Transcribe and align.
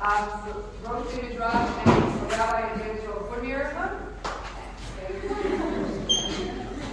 Um, 0.00 0.28
so 0.46 0.64
Rosh 0.84 1.18
and 1.18 1.38
Rabbi 1.38 1.84
Fournier. 3.28 3.98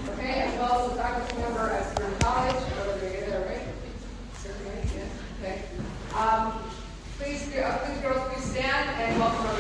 Okay, 0.10 0.34
as 0.42 0.60
well 0.60 0.98
as 1.00 1.34
member 1.38 1.70
at 1.70 2.20
College. 2.22 2.56
Oh. 2.78 2.98
Okay. 5.40 5.62
Um, 6.16 6.54
please, 7.20 7.56
uh, 7.56 7.78
please, 7.86 8.02
girls, 8.02 8.34
please 8.34 8.52
stand 8.52 8.90
and 9.00 9.20
welcome 9.20 9.46
our. 9.46 9.56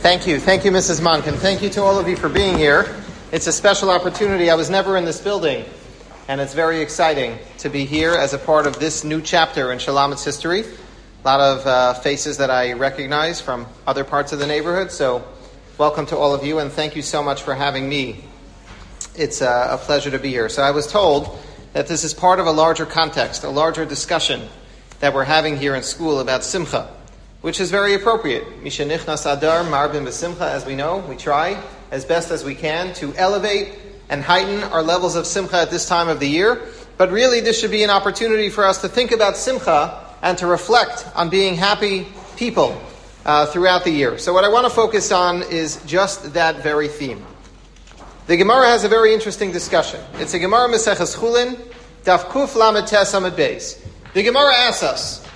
Thank 0.00 0.26
you. 0.26 0.40
Thank 0.40 0.64
you, 0.64 0.72
Mrs. 0.72 1.00
Monken. 1.00 1.36
Thank 1.36 1.62
you 1.62 1.68
to 1.70 1.82
all 1.82 1.98
of 1.98 2.08
you 2.08 2.16
for 2.16 2.28
being 2.28 2.56
here. 2.56 2.96
It's 3.30 3.46
a 3.46 3.52
special 3.52 3.90
opportunity. 3.90 4.50
I 4.50 4.54
was 4.54 4.70
never 4.70 4.96
in 4.96 5.04
this 5.04 5.20
building, 5.20 5.64
and 6.28 6.42
it's 6.42 6.52
very 6.52 6.82
exciting 6.82 7.38
to 7.56 7.70
be 7.70 7.86
here 7.86 8.12
as 8.12 8.34
a 8.34 8.38
part 8.38 8.66
of 8.66 8.78
this 8.78 9.02
new 9.02 9.22
chapter 9.22 9.72
in 9.72 9.78
Shulamith's 9.78 10.24
history. 10.24 10.60
A 10.60 11.24
lot 11.24 11.40
of 11.40 11.66
uh, 11.66 11.94
faces 11.94 12.36
that 12.36 12.50
I 12.50 12.74
recognize 12.74 13.40
from 13.40 13.66
other 13.86 14.04
parts 14.04 14.32
of 14.32 14.38
the 14.38 14.46
neighborhood, 14.46 14.92
so 14.92 15.26
welcome 15.78 16.04
to 16.06 16.18
all 16.18 16.34
of 16.34 16.44
you, 16.44 16.58
and 16.58 16.70
thank 16.70 16.94
you 16.94 17.00
so 17.00 17.22
much 17.22 17.42
for 17.42 17.54
having 17.54 17.88
me. 17.88 18.22
It's 19.16 19.40
uh, 19.40 19.68
a 19.70 19.78
pleasure 19.78 20.10
to 20.10 20.18
be 20.18 20.28
here. 20.28 20.50
So 20.50 20.62
I 20.62 20.70
was 20.70 20.86
told 20.86 21.38
that 21.72 21.88
this 21.88 22.04
is 22.04 22.12
part 22.12 22.40
of 22.40 22.46
a 22.46 22.52
larger 22.52 22.84
context, 22.84 23.42
a 23.44 23.48
larger 23.48 23.86
discussion 23.86 24.48
that 25.00 25.14
we're 25.14 25.24
having 25.24 25.56
here 25.56 25.74
in 25.74 25.82
school 25.82 26.20
about 26.20 26.44
Simcha 26.44 26.94
which 27.40 27.60
is 27.60 27.70
very 27.70 27.94
appropriate. 27.94 28.42
Mishenichnas 28.64 29.24
Adar 29.32 29.62
Marbin 29.62 30.04
Besimcha, 30.04 30.40
as 30.40 30.66
we 30.66 30.74
know, 30.74 30.98
we 31.08 31.16
try 31.16 31.62
as 31.92 32.04
best 32.04 32.32
as 32.32 32.42
we 32.42 32.54
can 32.54 32.92
to 32.94 33.14
elevate 33.14 33.78
and 34.08 34.22
heighten 34.22 34.62
our 34.64 34.82
levels 34.82 35.16
of 35.16 35.26
Simcha 35.26 35.56
at 35.56 35.70
this 35.70 35.86
time 35.86 36.08
of 36.08 36.20
the 36.20 36.28
year. 36.28 36.62
But 36.96 37.12
really, 37.12 37.40
this 37.40 37.60
should 37.60 37.70
be 37.70 37.84
an 37.84 37.90
opportunity 37.90 38.50
for 38.50 38.64
us 38.64 38.80
to 38.80 38.88
think 38.88 39.12
about 39.12 39.36
Simcha 39.36 40.04
and 40.22 40.36
to 40.38 40.46
reflect 40.46 41.06
on 41.14 41.28
being 41.28 41.54
happy 41.54 42.08
people 42.36 42.80
uh, 43.24 43.46
throughout 43.46 43.84
the 43.84 43.90
year. 43.90 44.18
So, 44.18 44.32
what 44.32 44.44
I 44.44 44.48
want 44.48 44.66
to 44.66 44.70
focus 44.70 45.12
on 45.12 45.42
is 45.42 45.82
just 45.84 46.34
that 46.34 46.62
very 46.62 46.88
theme. 46.88 47.24
The 48.26 48.36
Gemara 48.36 48.66
has 48.66 48.84
a 48.84 48.88
very 48.88 49.14
interesting 49.14 49.52
discussion. 49.52 50.00
It's 50.14 50.34
a 50.34 50.38
Gemara 50.38 50.68
Meseches 50.68 51.16
Chulin, 51.16 51.56
Daf 52.04 52.24
Kuf 52.24 52.54
Lamed 52.56 52.86
Tes 52.86 53.12
Beis. 53.12 53.82
The 54.14 54.22
Gemara 54.22 54.54
asks 54.54 54.82
us, 54.82 55.26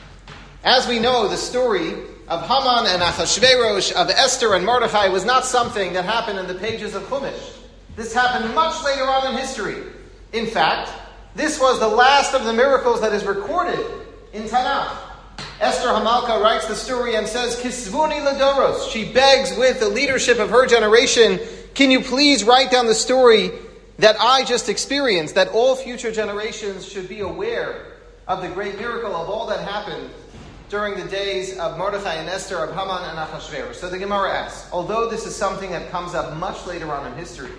as 0.65 0.87
we 0.89 0.99
know, 0.99 1.29
the 1.29 1.37
story 1.37 1.93
of 2.29 2.43
Haman 2.43 2.87
and 2.87 3.03
Achashverosh, 3.03 3.93
of 3.93 4.11
Esther 4.11 4.55
and 4.55 4.65
Mordechai, 4.65 5.09
was 5.09 5.25
not 5.25 5.45
something 5.45 5.93
that 5.93 6.05
happened 6.05 6.39
in 6.39 6.47
the 6.47 6.55
pages 6.55 6.95
of 6.95 7.03
Chumash. 7.05 7.62
This 7.97 8.15
happened 8.15 8.55
much 8.55 8.83
later 8.85 9.05
on 9.05 9.33
in 9.33 9.39
history. 9.39 9.77
In 10.33 10.47
fact, 10.47 10.91
this 11.35 11.61
was 11.61 11.79
the 11.79 11.89
last 11.89 12.35
of 12.35 12.45
the 12.45 12.53
miracles 12.53 13.01
that 13.01 13.13
is 13.13 13.25
recorded 13.25 13.81
in 14.33 14.45
Tanakh. 14.45 14.97
Esther 15.61 15.89
Hamalka 15.89 16.43
writes 16.43 16.67
the 16.67 16.75
story 16.75 17.15
and 17.17 17.27
says, 17.27 17.61
Kisvuni 17.61 18.21
Ladoros. 18.21 18.91
She 18.91 19.13
begs 19.13 19.57
with 19.57 19.79
the 19.79 19.89
leadership 19.89 20.39
of 20.39 20.51
her 20.51 20.67
generation, 20.67 21.39
can 21.75 21.91
you 21.91 22.01
please 22.01 22.45
write 22.45 22.71
down 22.71 22.87
the 22.87 22.95
story 22.95 23.51
that 23.99 24.17
I 24.19 24.45
just 24.45 24.69
experienced, 24.69 25.35
that 25.37 25.49
all 25.49 25.77
future 25.77 26.11
generations 26.11 26.87
should 26.89 27.09
be 27.09 27.21
aware 27.21 27.93
of 28.27 28.43
the 28.43 28.49
great 28.49 28.79
miracle 28.79 29.15
of 29.15 29.29
all 29.29 29.47
that 29.47 29.61
happened 29.61 30.11
during 30.69 30.97
the 30.97 31.09
days 31.11 31.59
of 31.59 31.77
Mordechai 31.77 32.15
and 32.15 32.29
Esther, 32.29 32.59
of 32.59 32.71
Haman 32.71 33.09
and 33.11 33.19
Achashverosh. 33.19 33.75
So 33.75 33.91
the 33.91 33.99
Gemara 33.99 34.33
asks, 34.33 34.69
although 34.73 35.09
this 35.09 35.27
is 35.27 35.37
something 35.37 35.71
that 35.71 35.91
comes 35.91 36.15
up 36.15 36.37
much 36.39 36.67
later 36.67 36.91
on 36.91 37.07
in 37.07 37.19
history, 37.19 37.51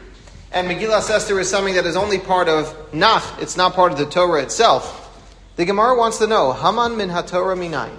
and 0.53 0.67
Megillah 0.67 1.09
Esther 1.09 1.39
is 1.39 1.49
something 1.49 1.73
that 1.73 1.85
is 1.85 1.95
only 1.95 2.19
part 2.19 2.47
of 2.47 2.93
Nach, 2.93 3.23
it's 3.41 3.57
not 3.57 3.73
part 3.73 3.91
of 3.91 3.97
the 3.97 4.05
Torah 4.05 4.43
itself, 4.43 4.99
the 5.55 5.65
Gemara 5.65 5.97
wants 5.97 6.19
to 6.19 6.27
know, 6.27 6.53
Haman 6.53 6.95
min 6.95 7.09
HaTorah 7.09 7.57
minayin. 7.57 7.97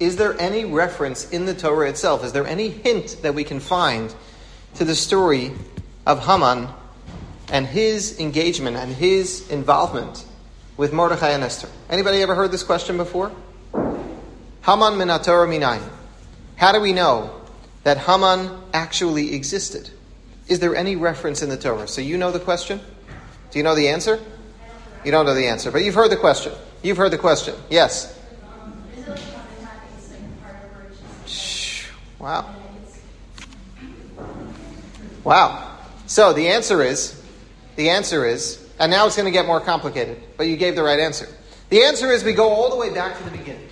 Is 0.00 0.16
there 0.16 0.38
any 0.40 0.64
reference 0.64 1.30
in 1.30 1.44
the 1.44 1.54
Torah 1.54 1.88
itself? 1.88 2.24
Is 2.24 2.32
there 2.32 2.46
any 2.46 2.68
hint 2.68 3.18
that 3.22 3.34
we 3.34 3.44
can 3.44 3.60
find 3.60 4.14
to 4.74 4.84
the 4.84 4.94
story 4.94 5.52
of 6.04 6.24
Haman 6.24 6.68
and 7.48 7.66
his 7.66 8.18
engagement 8.18 8.76
and 8.76 8.92
his 8.92 9.48
involvement 9.50 10.24
with 10.76 10.92
Mordechai 10.92 11.30
and 11.30 11.44
Esther? 11.44 11.68
Anybody 11.88 12.22
ever 12.22 12.34
heard 12.34 12.50
this 12.50 12.64
question 12.64 12.96
before? 12.96 13.30
Haman 13.72 14.98
min 14.98 15.08
HaTorah 15.08 15.48
minayin. 15.48 15.88
How 16.56 16.72
do 16.72 16.80
we 16.80 16.92
know 16.92 17.40
that 17.84 17.98
Haman 17.98 18.50
actually 18.72 19.34
existed? 19.34 19.90
Is 20.46 20.58
there 20.58 20.76
any 20.76 20.96
reference 20.96 21.42
in 21.42 21.48
the 21.48 21.56
Torah? 21.56 21.88
So 21.88 22.00
you 22.00 22.16
know 22.16 22.30
the 22.30 22.40
question? 22.40 22.80
Do 23.50 23.58
you 23.58 23.62
know 23.62 23.74
the 23.74 23.88
answer? 23.88 24.20
You 25.04 25.10
don't 25.10 25.26
know 25.26 25.34
the 25.34 25.46
answer, 25.46 25.70
but 25.70 25.82
you've 25.82 25.94
heard 25.94 26.10
the 26.10 26.16
question. 26.16 26.52
You've 26.82 26.96
heard 26.96 27.10
the 27.10 27.18
question. 27.18 27.54
Yes. 27.70 28.18
Wow. 32.18 32.54
Wow. 35.24 35.78
So 36.06 36.32
the 36.32 36.48
answer 36.48 36.82
is, 36.82 37.22
the 37.76 37.90
answer 37.90 38.26
is, 38.26 38.66
and 38.78 38.90
now 38.90 39.06
it's 39.06 39.16
going 39.16 39.26
to 39.26 39.32
get 39.32 39.46
more 39.46 39.60
complicated, 39.60 40.22
but 40.36 40.44
you 40.44 40.56
gave 40.56 40.74
the 40.74 40.82
right 40.82 40.98
answer. 40.98 41.28
The 41.70 41.82
answer 41.84 42.10
is 42.10 42.24
we 42.24 42.32
go 42.32 42.48
all 42.48 42.70
the 42.70 42.76
way 42.76 42.92
back 42.92 43.18
to 43.18 43.24
the 43.24 43.30
beginning. 43.30 43.63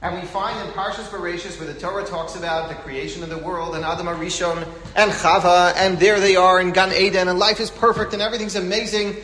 And 0.00 0.14
we 0.14 0.26
find 0.28 0.56
in 0.64 0.72
Parshas 0.74 1.08
Bereshis 1.08 1.58
where 1.58 1.66
the 1.66 1.78
Torah 1.78 2.04
talks 2.04 2.36
about 2.36 2.68
the 2.68 2.76
creation 2.76 3.24
of 3.24 3.30
the 3.30 3.38
world 3.38 3.74
and 3.74 3.84
Adam 3.84 4.06
Arishon 4.06 4.64
and 4.94 5.10
Chava, 5.10 5.74
and 5.74 5.98
there 5.98 6.20
they 6.20 6.36
are 6.36 6.60
in 6.60 6.70
Gan 6.70 6.92
Eden, 6.92 7.26
and 7.26 7.36
life 7.36 7.58
is 7.58 7.68
perfect 7.68 8.12
and 8.12 8.22
everything's 8.22 8.54
amazing. 8.54 9.16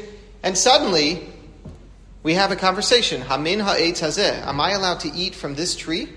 And 0.42 0.58
suddenly, 0.58 1.28
we 2.24 2.34
have 2.34 2.50
a 2.50 2.56
conversation. 2.56 3.20
Hamin 3.20 3.60
ha'etz 3.60 4.00
hazeh. 4.00 4.44
Am 4.44 4.60
I 4.60 4.72
allowed 4.72 4.98
to 5.00 5.12
eat 5.12 5.36
from 5.36 5.54
this 5.54 5.76
tree? 5.76 6.08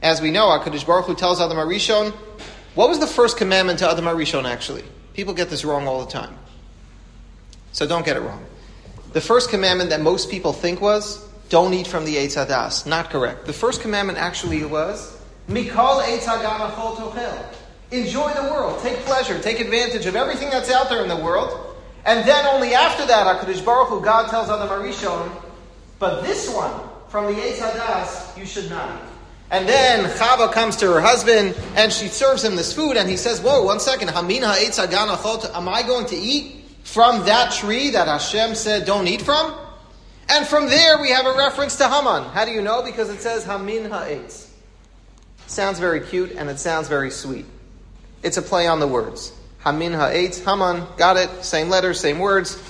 As 0.00 0.22
we 0.22 0.30
know, 0.30 0.46
HaKadosh 0.46 0.86
Baruch 0.86 1.06
Hu 1.06 1.14
tells 1.14 1.38
Adam 1.38 1.58
Arishon, 1.58 2.12
what 2.74 2.88
was 2.88 2.98
the 2.98 3.06
first 3.06 3.36
commandment 3.36 3.80
to 3.80 3.90
Adam 3.90 4.06
Arishon 4.06 4.44
actually? 4.44 4.84
People 5.12 5.34
get 5.34 5.50
this 5.50 5.62
wrong 5.62 5.86
all 5.86 6.02
the 6.02 6.10
time. 6.10 6.38
So 7.72 7.86
don't 7.86 8.04
get 8.06 8.16
it 8.16 8.20
wrong. 8.20 8.42
The 9.12 9.20
first 9.20 9.50
commandment 9.50 9.90
that 9.90 10.00
most 10.00 10.30
people 10.30 10.54
think 10.54 10.80
was, 10.80 11.25
don't 11.48 11.74
eat 11.74 11.86
from 11.86 12.04
the 12.04 12.16
Eitz 12.16 12.36
Hadas. 12.36 12.86
Not 12.86 13.10
correct. 13.10 13.46
The 13.46 13.52
first 13.52 13.80
commandment 13.80 14.18
actually 14.18 14.64
was, 14.64 15.16
Mikol 15.48 16.02
Eitz 16.02 16.24
Tochel. 16.24 17.54
Enjoy 17.92 18.32
the 18.32 18.50
world. 18.50 18.82
Take 18.82 18.96
pleasure. 19.00 19.40
Take 19.40 19.60
advantage 19.60 20.06
of 20.06 20.16
everything 20.16 20.50
that's 20.50 20.70
out 20.70 20.88
there 20.88 21.02
in 21.02 21.08
the 21.08 21.16
world. 21.16 21.76
And 22.04 22.26
then 22.28 22.46
only 22.46 22.74
after 22.74 23.06
that, 23.06 23.40
HaKadosh 23.40 23.64
Baruch 23.64 23.88
Hu, 23.88 24.00
God 24.00 24.28
tells 24.28 24.48
Adam 24.48 24.68
Arishon, 24.68 25.30
but 25.98 26.22
this 26.22 26.52
one, 26.52 26.72
from 27.08 27.26
the 27.26 27.40
Eitz 27.40 27.58
Hadas, 27.58 28.36
you 28.36 28.44
should 28.44 28.68
not 28.70 28.88
eat. 28.90 29.08
And 29.50 29.68
then 29.68 30.04
Chava 30.18 30.52
comes 30.52 30.76
to 30.76 30.86
her 30.86 31.00
husband 31.00 31.56
and 31.76 31.92
she 31.92 32.08
serves 32.08 32.42
him 32.42 32.56
this 32.56 32.72
food 32.72 32.96
and 32.96 33.08
he 33.08 33.16
says, 33.16 33.40
Whoa, 33.40 33.62
one 33.62 33.78
second, 33.78 34.08
Hamina 34.08 34.52
Eitz 34.54 34.84
Haganachol, 34.84 35.54
am 35.54 35.68
I 35.68 35.82
going 35.82 36.06
to 36.06 36.16
eat 36.16 36.64
from 36.82 37.24
that 37.26 37.52
tree 37.52 37.90
that 37.90 38.08
Hashem 38.08 38.56
said 38.56 38.86
don't 38.86 39.06
eat 39.06 39.22
from? 39.22 39.56
And 40.28 40.46
from 40.46 40.66
there 40.66 41.00
we 41.00 41.10
have 41.10 41.26
a 41.26 41.36
reference 41.36 41.76
to 41.76 41.88
Haman. 41.88 42.24
How 42.30 42.44
do 42.44 42.50
you 42.50 42.62
know? 42.62 42.82
Because 42.82 43.10
it 43.10 43.20
says 43.20 43.44
Hamin 43.44 43.90
ha'etz. 43.90 44.52
Sounds 45.46 45.78
very 45.78 46.00
cute 46.00 46.32
and 46.32 46.50
it 46.50 46.58
sounds 46.58 46.88
very 46.88 47.10
sweet. 47.10 47.46
It's 48.22 48.36
a 48.36 48.42
play 48.42 48.66
on 48.66 48.80
the 48.80 48.88
words. 48.88 49.32
Hamin 49.60 49.92
ha'etz, 49.92 50.44
Haman, 50.44 50.84
got 50.96 51.16
it, 51.16 51.44
same 51.44 51.68
letters, 51.68 52.00
same 52.00 52.18
words. 52.18 52.60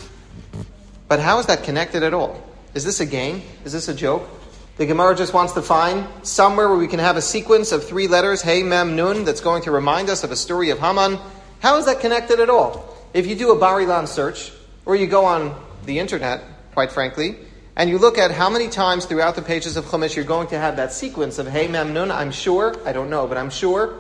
But 1.09 1.21
how 1.21 1.39
is 1.39 1.47
that 1.47 1.65
connected 1.65 2.03
at 2.03 2.13
all? 2.13 2.43
Is 2.75 2.85
this 2.85 3.01
a 3.01 3.07
game? 3.07 3.43
Is 3.65 3.73
this 3.73 3.89
a 3.89 3.95
joke? 3.95 4.29
The 4.77 4.85
Gemara 4.85 5.17
just 5.17 5.33
wants 5.33 5.55
to 5.55 5.63
find 5.63 6.07
somewhere 6.23 6.69
where 6.69 6.77
we 6.77 6.89
can 6.89 6.99
have 6.99 7.17
a 7.17 7.23
sequence 7.23 7.73
of 7.73 7.87
three 7.87 8.09
letters, 8.09 8.43
Hey, 8.43 8.63
Mem, 8.63 8.95
Nun, 8.95 9.25
that's 9.25 9.41
going 9.41 9.63
to 9.63 9.71
remind 9.71 10.11
us 10.11 10.25
of 10.25 10.31
a 10.31 10.37
story 10.37 10.69
of 10.69 10.79
Haman. 10.79 11.19
How 11.61 11.79
is 11.79 11.87
that 11.87 12.01
connected 12.01 12.41
at 12.41 12.51
all? 12.51 12.95
If 13.15 13.27
you 13.27 13.35
do 13.35 13.53
a 13.53 13.59
Bar-Ilan 13.59 14.07
search, 14.07 14.53
or 14.85 14.95
you 14.95 15.07
go 15.07 15.25
on 15.25 15.59
the 15.87 15.99
internet, 15.99 16.43
quite 16.77 16.93
frankly, 16.93 17.39
and 17.75 17.89
you 17.89 17.97
look 17.97 18.19
at 18.19 18.31
how 18.31 18.51
many 18.51 18.69
times 18.69 19.07
throughout 19.07 19.35
the 19.35 19.41
pages 19.41 19.79
of 19.79 19.87
Chumash 19.87 20.15
you're 20.15 20.27
going 20.27 20.49
to 20.49 20.59
have 20.59 20.77
that 20.77 20.93
sequence 20.93 21.39
of 21.39 21.49
Hey 21.49 21.69
Mem 21.69 21.95
Nun, 21.95 22.11
I'm 22.11 22.31
sure, 22.31 22.77
I 22.87 22.93
don't 22.93 23.09
know, 23.09 23.27
but 23.27 23.39
I'm 23.39 23.49
sure 23.49 23.99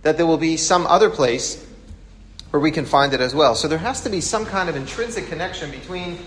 that 0.00 0.16
there 0.16 0.24
will 0.24 0.38
be 0.38 0.56
some 0.56 0.86
other 0.86 1.10
place 1.10 1.62
where 2.48 2.60
we 2.60 2.70
can 2.70 2.86
find 2.86 3.12
it 3.12 3.20
as 3.20 3.34
well. 3.34 3.54
So 3.54 3.68
there 3.68 3.76
has 3.76 4.00
to 4.04 4.08
be 4.08 4.22
some 4.22 4.46
kind 4.46 4.70
of 4.70 4.74
intrinsic 4.74 5.26
connection 5.26 5.70
between 5.70 6.18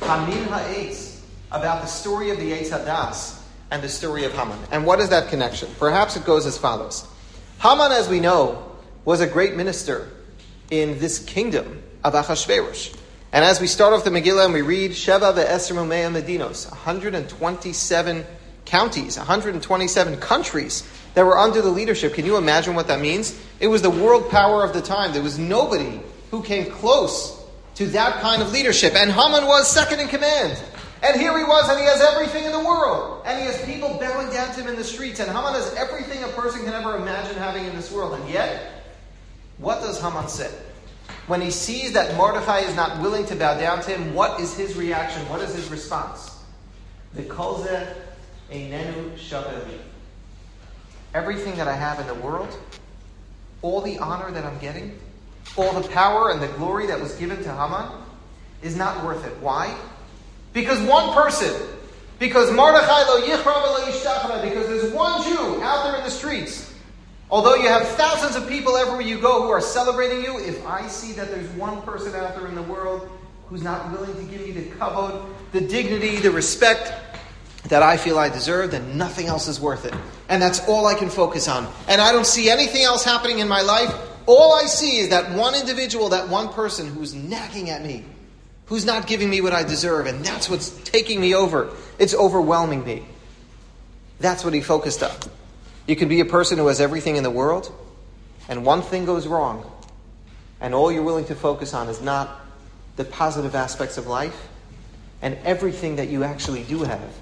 Hamin 0.00 0.44
Ha'etz, 0.44 1.20
about 1.50 1.82
the 1.82 1.86
story 1.86 2.30
of 2.30 2.38
the 2.38 2.50
Eitz 2.50 2.70
Hadas, 2.70 3.38
and 3.70 3.82
the 3.82 3.90
story 3.90 4.24
of 4.24 4.32
Haman. 4.32 4.58
And 4.70 4.86
what 4.86 5.00
is 5.00 5.10
that 5.10 5.28
connection? 5.28 5.68
Perhaps 5.78 6.16
it 6.16 6.24
goes 6.24 6.46
as 6.46 6.56
follows. 6.56 7.06
Haman, 7.60 7.92
as 7.92 8.08
we 8.08 8.20
know, 8.20 8.72
was 9.04 9.20
a 9.20 9.26
great 9.26 9.54
minister 9.54 10.08
in 10.70 10.98
this 10.98 11.18
kingdom 11.18 11.82
of 12.02 12.14
Achashverosh. 12.14 13.00
And 13.32 13.46
as 13.46 13.62
we 13.62 13.66
start 13.66 13.94
off 13.94 14.04
the 14.04 14.10
Megillah 14.10 14.44
and 14.44 14.52
we 14.52 14.60
read 14.60 14.90
Sheva 14.90 15.32
ve'esr 15.32 15.72
Mumea 15.74 16.12
Medinos, 16.12 16.70
127 16.70 18.26
counties, 18.66 19.16
127 19.16 20.16
countries 20.18 20.86
that 21.14 21.24
were 21.24 21.38
under 21.38 21.62
the 21.62 21.70
leadership. 21.70 22.12
Can 22.12 22.26
you 22.26 22.36
imagine 22.36 22.74
what 22.74 22.88
that 22.88 23.00
means? 23.00 23.38
It 23.58 23.68
was 23.68 23.80
the 23.80 23.88
world 23.88 24.30
power 24.30 24.62
of 24.62 24.74
the 24.74 24.82
time. 24.82 25.14
There 25.14 25.22
was 25.22 25.38
nobody 25.38 26.00
who 26.30 26.42
came 26.42 26.70
close 26.70 27.42
to 27.76 27.86
that 27.86 28.20
kind 28.20 28.42
of 28.42 28.52
leadership. 28.52 28.94
And 28.94 29.10
Haman 29.10 29.46
was 29.46 29.66
second 29.66 30.00
in 30.00 30.08
command. 30.08 30.62
And 31.02 31.18
here 31.18 31.36
he 31.36 31.42
was, 31.42 31.68
and 31.70 31.80
he 31.80 31.86
has 31.86 32.02
everything 32.02 32.44
in 32.44 32.52
the 32.52 32.62
world. 32.62 33.22
And 33.24 33.40
he 33.40 33.46
has 33.46 33.64
people 33.64 33.96
bowing 33.98 34.30
down 34.30 34.54
to 34.54 34.60
him 34.60 34.68
in 34.68 34.76
the 34.76 34.84
streets. 34.84 35.20
And 35.20 35.28
Haman 35.30 35.54
has 35.54 35.72
everything 35.74 36.22
a 36.22 36.28
person 36.28 36.64
can 36.64 36.74
ever 36.74 36.96
imagine 36.96 37.36
having 37.36 37.64
in 37.64 37.74
this 37.74 37.90
world. 37.90 38.20
And 38.20 38.28
yet, 38.28 38.84
what 39.56 39.80
does 39.80 39.98
Haman 40.02 40.28
say? 40.28 40.50
When 41.26 41.40
he 41.40 41.50
sees 41.50 41.92
that 41.92 42.16
Mordechai 42.16 42.60
is 42.60 42.74
not 42.74 43.00
willing 43.00 43.24
to 43.26 43.36
bow 43.36 43.58
down 43.58 43.80
to 43.82 43.90
him, 43.90 44.14
what 44.14 44.40
is 44.40 44.54
his 44.54 44.76
reaction? 44.76 45.22
What 45.28 45.40
is 45.40 45.54
his 45.54 45.70
response? 45.70 46.42
Everything 51.14 51.56
that 51.56 51.68
I 51.68 51.74
have 51.74 52.00
in 52.00 52.06
the 52.06 52.14
world, 52.14 52.58
all 53.60 53.80
the 53.80 53.98
honor 53.98 54.30
that 54.32 54.44
I'm 54.44 54.58
getting, 54.58 54.98
all 55.56 55.72
the 55.78 55.88
power 55.88 56.30
and 56.30 56.42
the 56.42 56.48
glory 56.48 56.86
that 56.86 57.00
was 57.00 57.14
given 57.14 57.42
to 57.42 57.54
Haman 57.54 57.90
is 58.62 58.76
not 58.76 59.04
worth 59.04 59.24
it. 59.26 59.36
Why? 59.38 59.76
Because 60.52 60.80
one 60.88 61.14
person, 61.14 61.54
because 62.18 62.50
Mordechai 62.52 63.02
lo 63.04 63.20
yichra 63.20 63.62
lo 63.62 64.42
because 64.42 64.66
there's 64.66 64.92
one 64.92 65.22
Jew 65.22 65.62
out 65.62 65.84
there 65.84 65.96
in 65.96 66.04
the 66.04 66.10
streets. 66.10 66.71
Although 67.32 67.54
you 67.54 67.68
have 67.68 67.88
thousands 67.88 68.36
of 68.36 68.46
people 68.46 68.76
everywhere 68.76 69.00
you 69.00 69.18
go 69.18 69.40
who 69.40 69.48
are 69.48 69.60
celebrating 69.62 70.22
you, 70.22 70.38
if 70.38 70.66
I 70.66 70.86
see 70.86 71.14
that 71.14 71.30
there's 71.30 71.48
one 71.52 71.80
person 71.80 72.14
out 72.14 72.36
there 72.36 72.46
in 72.46 72.54
the 72.54 72.62
world 72.62 73.08
who's 73.48 73.62
not 73.62 73.90
willing 73.90 74.14
to 74.14 74.22
give 74.30 74.46
me 74.46 74.52
the 74.52 74.68
kavod, 74.76 75.24
the 75.52 75.62
dignity, 75.62 76.16
the 76.16 76.30
respect 76.30 76.92
that 77.70 77.82
I 77.82 77.96
feel 77.96 78.18
I 78.18 78.28
deserve, 78.28 78.72
then 78.72 78.98
nothing 78.98 79.28
else 79.28 79.48
is 79.48 79.58
worth 79.58 79.86
it. 79.86 79.94
And 80.28 80.42
that's 80.42 80.60
all 80.68 80.86
I 80.86 80.92
can 80.92 81.08
focus 81.08 81.48
on. 81.48 81.72
And 81.88 82.02
I 82.02 82.12
don't 82.12 82.26
see 82.26 82.50
anything 82.50 82.82
else 82.82 83.02
happening 83.02 83.38
in 83.38 83.48
my 83.48 83.62
life. 83.62 83.94
All 84.26 84.52
I 84.52 84.66
see 84.66 84.98
is 84.98 85.08
that 85.08 85.32
one 85.32 85.54
individual, 85.54 86.10
that 86.10 86.28
one 86.28 86.50
person 86.50 86.86
who's 86.86 87.14
nagging 87.14 87.70
at 87.70 87.82
me, 87.82 88.04
who's 88.66 88.84
not 88.84 89.06
giving 89.06 89.30
me 89.30 89.40
what 89.40 89.54
I 89.54 89.62
deserve, 89.62 90.04
and 90.04 90.22
that's 90.22 90.50
what's 90.50 90.68
taking 90.82 91.18
me 91.18 91.34
over. 91.34 91.70
It's 91.98 92.14
overwhelming 92.14 92.84
me. 92.84 93.06
That's 94.20 94.44
what 94.44 94.52
he 94.52 94.60
focused 94.60 95.02
on. 95.02 95.16
You 95.86 95.96
can 95.96 96.08
be 96.08 96.20
a 96.20 96.24
person 96.24 96.58
who 96.58 96.68
has 96.68 96.80
everything 96.80 97.16
in 97.16 97.22
the 97.22 97.30
world, 97.30 97.72
and 98.48 98.64
one 98.64 98.82
thing 98.82 99.04
goes 99.04 99.26
wrong, 99.26 99.70
and 100.60 100.74
all 100.74 100.92
you're 100.92 101.02
willing 101.02 101.24
to 101.26 101.34
focus 101.34 101.74
on 101.74 101.88
is 101.88 102.00
not 102.00 102.40
the 102.96 103.04
positive 103.04 103.54
aspects 103.54 103.98
of 103.98 104.06
life 104.06 104.48
and 105.22 105.38
everything 105.44 105.96
that 105.96 106.08
you 106.08 106.24
actually 106.24 106.62
do 106.64 106.82
have. 106.82 107.12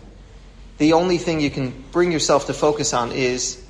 The 0.79 0.95
only 0.95 1.19
thing 1.19 1.41
you 1.41 1.51
can 1.51 1.85
bring 1.93 2.11
yourself 2.11 2.47
to 2.47 2.55
focus 2.55 2.95
on 2.95 3.13
is 3.13 3.63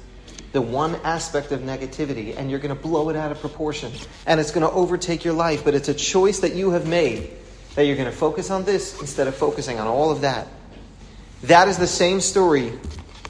the 0.52 0.62
one 0.62 0.96
aspect 1.04 1.52
of 1.52 1.60
negativity, 1.60 2.36
and 2.36 2.50
you're 2.50 2.60
going 2.60 2.74
to 2.74 2.80
blow 2.80 3.10
it 3.10 3.16
out 3.16 3.32
of 3.32 3.40
proportion, 3.40 3.92
and 4.26 4.40
it's 4.40 4.50
going 4.50 4.66
to 4.66 4.72
overtake 4.72 5.24
your 5.24 5.34
life. 5.34 5.64
But 5.64 5.74
it's 5.74 5.88
a 5.88 5.94
choice 5.94 6.40
that 6.40 6.54
you 6.54 6.70
have 6.70 6.86
made 6.86 7.30
that 7.74 7.84
you're 7.84 7.96
going 7.96 8.10
to 8.10 8.16
focus 8.16 8.50
on 8.50 8.64
this 8.64 9.00
instead 9.00 9.28
of 9.28 9.34
focusing 9.34 9.78
on 9.78 9.86
all 9.86 10.10
of 10.10 10.22
that. 10.22 10.48
That 11.42 11.68
is 11.68 11.78
the 11.78 11.86
same 11.86 12.20
story 12.20 12.72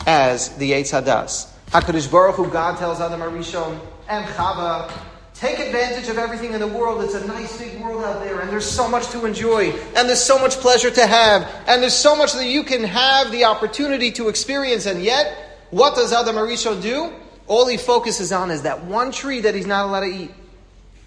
as 0.07 0.57
the 0.57 0.73
Eitz 0.73 0.93
Hadas. 0.93 1.50
HaKadosh 1.71 2.11
Baruch 2.11 2.35
Hu, 2.35 2.51
God 2.51 2.79
tells 2.79 3.01
Adam 3.01 3.21
Arishon 3.21 3.79
and 4.09 4.27
Chava, 4.31 4.93
take 5.35 5.61
advantage 5.61 6.09
of 6.09 6.19
everything 6.19 6.53
in 6.53 6.59
the 6.59 6.67
world. 6.67 7.01
It's 7.05 7.15
a 7.15 7.25
nice 7.29 7.59
big 7.59 7.81
world 7.81 8.03
out 8.03 8.25
there, 8.25 8.41
and 8.41 8.51
there's 8.51 8.69
so 8.69 8.89
much 8.89 9.09
to 9.11 9.25
enjoy, 9.25 9.71
and 9.95 10.09
there's 10.09 10.21
so 10.21 10.37
much 10.37 10.57
pleasure 10.57 10.91
to 10.91 11.07
have, 11.07 11.49
and 11.69 11.81
there's 11.81 11.95
so 11.95 12.17
much 12.17 12.33
that 12.33 12.47
you 12.47 12.65
can 12.65 12.83
have 12.83 13.31
the 13.31 13.45
opportunity 13.45 14.11
to 14.11 14.29
experience, 14.29 14.87
and 14.87 15.01
yet, 15.01 15.61
what 15.71 15.95
does 15.95 16.13
Adam 16.13 16.35
Arishon 16.35 16.83
do? 16.83 17.13
All 17.47 17.69
he 17.69 17.77
focuses 17.77 18.33
on 18.33 18.51
is 18.51 18.63
that 18.63 18.83
one 18.87 19.13
tree 19.13 19.43
that 19.43 19.55
he's 19.55 19.67
not 19.67 19.87
allowed 19.87 20.01
to 20.01 20.07
eat. 20.07 20.33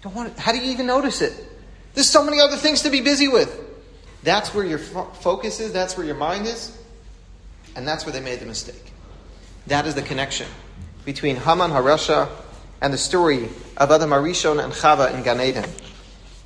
Don't 0.00 0.14
want 0.14 0.38
how 0.38 0.52
do 0.52 0.58
you 0.58 0.72
even 0.72 0.86
notice 0.86 1.20
it? 1.20 1.34
There's 1.92 2.08
so 2.08 2.24
many 2.24 2.40
other 2.40 2.56
things 2.56 2.80
to 2.84 2.90
be 2.90 3.02
busy 3.02 3.28
with. 3.28 3.54
That's 4.22 4.54
where 4.54 4.64
your 4.64 4.78
fo- 4.78 5.10
focus 5.20 5.60
is, 5.60 5.74
that's 5.74 5.98
where 5.98 6.06
your 6.06 6.16
mind 6.16 6.46
is, 6.46 6.74
and 7.76 7.86
that's 7.86 8.06
where 8.06 8.14
they 8.14 8.20
made 8.20 8.40
the 8.40 8.46
mistake. 8.46 8.93
That 9.66 9.86
is 9.86 9.94
the 9.94 10.02
connection 10.02 10.46
between 11.06 11.36
Haman 11.36 11.70
Harasha 11.70 12.28
and 12.82 12.92
the 12.92 12.98
story 12.98 13.48
of 13.78 13.90
Adam 13.90 14.10
Arishon 14.10 14.62
and 14.62 14.72
Chava 14.72 15.14
in 15.14 15.22
Gan 15.22 15.40
Eden. 15.40 15.64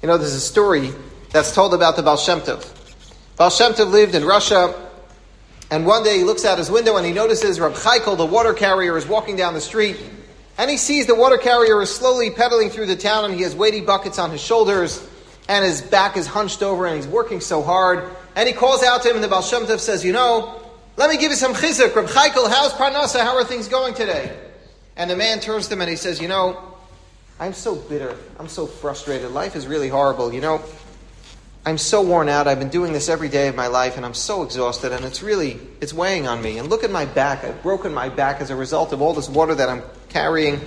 You 0.03 0.07
know, 0.07 0.17
there's 0.19 0.35
a 0.35 0.41
story 0.41 0.93
that's 1.33 1.53
told 1.53 1.75
about 1.75 1.97
the 1.97 2.03
Baal 2.03 2.17
Shem 2.17 2.41
Tov. 2.41 2.65
Baal 3.37 3.51
Shem 3.51 3.73
Tov 3.73 3.91
lived 3.91 4.15
in 4.15 4.25
Russia, 4.25 4.73
and 5.71 5.85
one 5.85 6.05
day 6.05 6.19
he 6.19 6.25
looks 6.25 6.45
out 6.45 6.59
his 6.59 6.71
window 6.71 6.97
and 6.97 7.05
he 7.05 7.13
notices 7.13 7.59
Rab 7.59 7.73
Chaikel, 7.73 8.17
the 8.17 8.25
water 8.25 8.55
carrier, 8.55 8.97
is 8.97 9.07
walking 9.07 9.35
down 9.35 9.53
the 9.55 9.61
street, 9.61 9.97
and 10.57 10.71
he 10.71 10.77
sees 10.77 11.07
the 11.07 11.17
water 11.17 11.39
carrier 11.39 11.83
is 11.83 11.93
slowly 11.93 12.31
pedaling 12.31 12.71
through 12.71 12.87
the 12.87 12.97
town, 12.97 13.25
and 13.25 13.35
he 13.35 13.43
has 13.43 13.57
weighty 13.57 13.81
buckets 13.81 14.21
on 14.21 14.31
his 14.31 14.41
shoulders, 14.41 15.05
and 15.49 15.65
his 15.65 15.83
back 15.83 16.17
is 16.17 16.29
hunched 16.29 16.63
over, 16.63 16.87
and 16.87 16.95
he's 16.95 17.09
working 17.09 17.41
so 17.41 17.63
hard. 17.63 18.11
And 18.37 18.49
he 18.49 18.55
calls 18.55 18.85
out 18.85 19.03
to 19.03 19.09
him, 19.09 19.17
and 19.17 19.25
the 19.25 19.29
Baal 19.29 19.43
Shem 19.43 19.65
Tov 19.65 19.81
says, 19.81 20.05
You 20.05 20.13
know, 20.13 20.68
let 20.99 21.11
me 21.11 21.17
give 21.17 21.31
you 21.31 21.37
some 21.37 21.55
chizuk. 21.55 21.95
Rab 21.95 22.07
Chaikel, 22.07 22.51
how's 22.51 22.73
Parnasa? 22.73 23.21
How 23.21 23.37
are 23.37 23.45
things 23.45 23.69
going 23.69 23.95
today? 23.95 24.37
And 24.97 25.09
the 25.09 25.15
man 25.15 25.39
turns 25.39 25.69
to 25.69 25.75
him 25.75 25.81
and 25.81 25.89
he 25.89 25.95
says, 25.95 26.21
You 26.21 26.27
know, 26.27 26.75
I'm 27.39 27.53
so 27.53 27.77
bitter. 27.77 28.17
I'm 28.37 28.49
so 28.49 28.67
frustrated. 28.67 29.31
Life 29.31 29.55
is 29.55 29.69
really 29.69 29.89
horrible. 29.89 30.35
You 30.35 30.41
know, 30.41 30.61
I'm 31.65 31.79
so 31.79 32.03
worn 32.03 32.29
out. 32.29 32.49
I've 32.49 32.59
been 32.59 32.69
doing 32.69 32.93
this 32.93 33.09
every 33.09 33.29
day 33.29 33.47
of 33.47 33.55
my 33.55 33.69
life 33.69 33.97
and 33.97 34.05
I'm 34.05 34.13
so 34.13 34.43
exhausted 34.43 34.91
and 34.91 35.05
it's 35.05 35.23
really, 35.23 35.61
it's 35.81 35.95
weighing 35.95 36.27
on 36.27 36.43
me. 36.43 36.59
And 36.59 36.69
look 36.69 36.83
at 36.83 36.91
my 36.91 37.05
back. 37.05 37.45
I've 37.45 37.63
broken 37.63 37.95
my 37.95 38.09
back 38.09 38.41
as 38.41 38.51
a 38.51 38.57
result 38.57 38.93
of 38.93 39.01
all 39.01 39.15
this 39.15 39.29
water 39.29 39.55
that 39.55 39.69
I'm 39.69 39.85
carrying. 40.09 40.61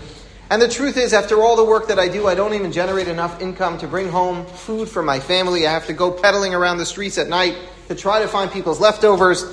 And 0.49 0.61
the 0.61 0.69
truth 0.69 0.95
is, 0.95 1.11
after 1.11 1.41
all 1.41 1.57
the 1.57 1.65
work 1.65 1.89
that 1.89 1.99
I 1.99 2.07
do, 2.07 2.27
I 2.27 2.35
don't 2.35 2.53
even 2.53 2.71
generate 2.71 3.09
enough 3.09 3.41
income 3.41 3.79
to 3.79 3.87
bring 3.87 4.07
home 4.07 4.45
food 4.45 4.87
for 4.87 5.03
my 5.03 5.19
family. 5.19 5.67
I 5.67 5.73
have 5.73 5.87
to 5.87 5.93
go 5.93 6.09
pedaling 6.09 6.53
around 6.53 6.77
the 6.77 6.85
streets 6.85 7.17
at 7.17 7.27
night 7.27 7.57
to 7.89 7.95
try 7.95 8.21
to 8.21 8.29
find 8.29 8.49
people's 8.49 8.79
leftovers. 8.79 9.43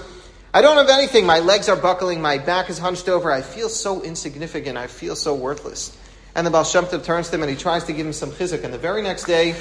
I 0.52 0.62
don't 0.62 0.76
have 0.76 0.88
anything. 0.88 1.26
My 1.26 1.40
legs 1.40 1.68
are 1.68 1.76
buckling. 1.76 2.22
My 2.22 2.38
back 2.38 2.70
is 2.70 2.78
hunched 2.78 3.08
over. 3.08 3.30
I 3.30 3.42
feel 3.42 3.68
so 3.68 4.02
insignificant. 4.02 4.78
I 4.78 4.86
feel 4.86 5.14
so 5.14 5.34
worthless. 5.34 5.96
And 6.34 6.46
the 6.46 6.50
Baal 6.50 6.64
Shem 6.64 6.84
Tov 6.86 7.04
turns 7.04 7.28
to 7.28 7.36
him 7.36 7.42
and 7.42 7.50
he 7.50 7.56
tries 7.56 7.84
to 7.84 7.92
give 7.92 8.06
him 8.06 8.12
some 8.12 8.30
chizuk. 8.30 8.64
And 8.64 8.72
the 8.72 8.78
very 8.78 9.02
next 9.02 9.24
day, 9.24 9.54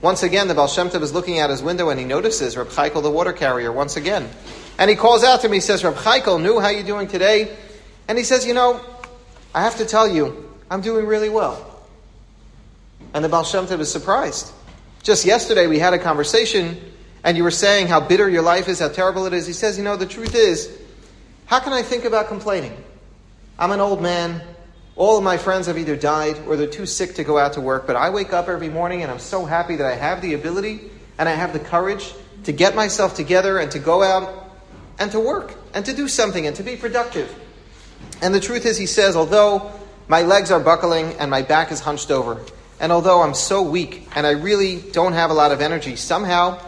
once 0.00 0.22
again, 0.22 0.48
the 0.48 0.54
Baal 0.54 0.68
Shem 0.68 0.88
Tov 0.88 1.02
is 1.02 1.12
looking 1.12 1.38
out 1.40 1.50
his 1.50 1.62
window 1.62 1.90
and 1.90 2.00
he 2.00 2.06
notices 2.06 2.56
Reb 2.56 2.68
Chaikel, 2.68 3.02
the 3.02 3.10
water 3.10 3.34
carrier, 3.34 3.70
once 3.70 3.96
again. 3.96 4.30
And 4.78 4.88
he 4.88 4.96
calls 4.96 5.22
out 5.24 5.40
to 5.42 5.46
him. 5.46 5.52
He 5.52 5.60
says, 5.60 5.84
Reb 5.84 5.96
Chaikel, 5.96 6.40
Nu, 6.40 6.58
how 6.58 6.66
are 6.66 6.72
you 6.72 6.84
doing 6.84 7.06
today? 7.06 7.54
And 8.08 8.16
he 8.16 8.24
says, 8.24 8.46
you 8.46 8.54
know, 8.54 8.80
I 9.54 9.62
have 9.62 9.76
to 9.76 9.84
tell 9.84 10.08
you, 10.08 10.50
I'm 10.70 10.80
doing 10.80 11.04
really 11.04 11.28
well. 11.28 11.84
And 13.12 13.22
the 13.24 13.28
Baal 13.28 13.44
Shem 13.44 13.66
Tov 13.66 13.80
is 13.80 13.92
surprised. 13.92 14.52
Just 15.02 15.24
yesterday, 15.26 15.66
we 15.66 15.78
had 15.78 15.92
a 15.92 15.98
conversation 15.98 16.80
and 17.24 17.36
you 17.36 17.44
were 17.44 17.50
saying 17.50 17.86
how 17.86 18.00
bitter 18.00 18.28
your 18.28 18.42
life 18.42 18.68
is, 18.68 18.80
how 18.80 18.88
terrible 18.88 19.26
it 19.26 19.32
is, 19.32 19.46
he 19.46 19.52
says, 19.52 19.76
You 19.76 19.84
know, 19.84 19.96
the 19.96 20.06
truth 20.06 20.34
is, 20.34 20.76
how 21.46 21.60
can 21.60 21.72
I 21.72 21.82
think 21.82 22.04
about 22.04 22.28
complaining? 22.28 22.76
I'm 23.58 23.72
an 23.72 23.80
old 23.80 24.00
man. 24.00 24.40
All 24.96 25.18
of 25.18 25.24
my 25.24 25.36
friends 25.36 25.66
have 25.66 25.78
either 25.78 25.96
died 25.96 26.36
or 26.46 26.56
they're 26.56 26.66
too 26.66 26.86
sick 26.86 27.14
to 27.16 27.24
go 27.24 27.38
out 27.38 27.54
to 27.54 27.60
work, 27.60 27.86
but 27.86 27.96
I 27.96 28.10
wake 28.10 28.32
up 28.32 28.48
every 28.48 28.68
morning 28.68 29.02
and 29.02 29.10
I'm 29.10 29.18
so 29.18 29.44
happy 29.44 29.76
that 29.76 29.86
I 29.86 29.96
have 29.96 30.22
the 30.22 30.34
ability 30.34 30.90
and 31.18 31.28
I 31.28 31.32
have 31.32 31.52
the 31.52 31.58
courage 31.58 32.12
to 32.44 32.52
get 32.52 32.74
myself 32.74 33.14
together 33.14 33.58
and 33.58 33.70
to 33.72 33.78
go 33.78 34.02
out 34.02 34.50
and 34.98 35.10
to 35.12 35.20
work 35.20 35.54
and 35.74 35.84
to 35.86 35.94
do 35.94 36.08
something 36.08 36.46
and 36.46 36.56
to 36.56 36.62
be 36.62 36.76
productive. 36.76 37.34
And 38.22 38.34
the 38.34 38.40
truth 38.40 38.66
is, 38.66 38.76
he 38.76 38.86
says, 38.86 39.16
although 39.16 39.72
my 40.08 40.22
legs 40.22 40.50
are 40.50 40.60
buckling 40.60 41.14
and 41.18 41.30
my 41.30 41.42
back 41.42 41.72
is 41.72 41.80
hunched 41.80 42.10
over, 42.10 42.40
and 42.78 42.92
although 42.92 43.22
I'm 43.22 43.34
so 43.34 43.62
weak 43.62 44.08
and 44.14 44.26
I 44.26 44.30
really 44.30 44.80
don't 44.80 45.12
have 45.12 45.30
a 45.30 45.34
lot 45.34 45.52
of 45.52 45.60
energy, 45.60 45.96
somehow 45.96 46.58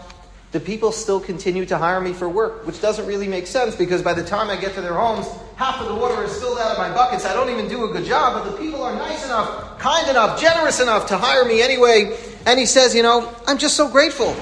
the 0.52 0.60
people 0.60 0.92
still 0.92 1.18
continue 1.18 1.64
to 1.64 1.78
hire 1.78 2.00
me 2.00 2.12
for 2.12 2.28
work, 2.28 2.66
which 2.66 2.80
doesn't 2.80 3.06
really 3.06 3.26
make 3.26 3.46
sense 3.46 3.74
because 3.74 4.02
by 4.02 4.12
the 4.12 4.22
time 4.22 4.50
I 4.50 4.56
get 4.56 4.74
to 4.74 4.82
their 4.82 4.92
homes, 4.92 5.26
half 5.56 5.80
of 5.80 5.88
the 5.88 5.94
water 5.94 6.22
is 6.24 6.30
spilled 6.30 6.58
out 6.58 6.72
of 6.72 6.78
my 6.78 6.92
buckets. 6.92 7.24
I 7.24 7.32
don't 7.32 7.48
even 7.48 7.68
do 7.68 7.86
a 7.86 7.92
good 7.92 8.04
job, 8.04 8.34
but 8.34 8.50
the 8.50 8.58
people 8.58 8.82
are 8.82 8.94
nice 8.94 9.24
enough, 9.24 9.78
kind 9.78 10.08
enough, 10.10 10.38
generous 10.38 10.78
enough 10.78 11.06
to 11.06 11.16
hire 11.16 11.46
me 11.46 11.62
anyway. 11.62 12.18
And 12.44 12.60
he 12.60 12.66
says, 12.66 12.94
You 12.94 13.02
know, 13.02 13.34
I'm 13.46 13.56
just 13.56 13.76
so 13.76 13.88
grateful. 13.88 14.36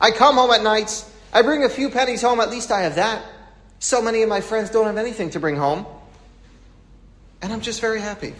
I 0.00 0.10
come 0.10 0.34
home 0.34 0.50
at 0.50 0.64
nights, 0.64 1.08
I 1.32 1.42
bring 1.42 1.62
a 1.62 1.68
few 1.68 1.90
pennies 1.90 2.22
home, 2.22 2.40
at 2.40 2.50
least 2.50 2.72
I 2.72 2.80
have 2.82 2.96
that. 2.96 3.24
So 3.78 4.02
many 4.02 4.22
of 4.22 4.28
my 4.28 4.40
friends 4.40 4.70
don't 4.70 4.86
have 4.86 4.98
anything 4.98 5.30
to 5.30 5.40
bring 5.40 5.56
home. 5.56 5.86
And 7.40 7.52
I'm 7.52 7.60
just 7.60 7.80
very 7.80 8.00
happy. 8.00 8.34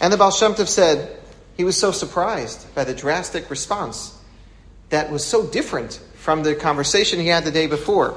And 0.00 0.12
the 0.12 0.16
Baal 0.16 0.32
Shem 0.32 0.54
Tov 0.54 0.66
said 0.66 1.20
he 1.56 1.62
was 1.62 1.76
so 1.76 1.92
surprised 1.92 2.74
by 2.74 2.82
the 2.82 2.94
drastic 2.94 3.48
response 3.48 4.18
that 4.88 5.12
was 5.12 5.24
so 5.24 5.46
different 5.46 6.00
from 6.22 6.44
the 6.44 6.54
conversation 6.54 7.18
he 7.18 7.26
had 7.26 7.42
the 7.42 7.50
day 7.50 7.66
before. 7.66 8.16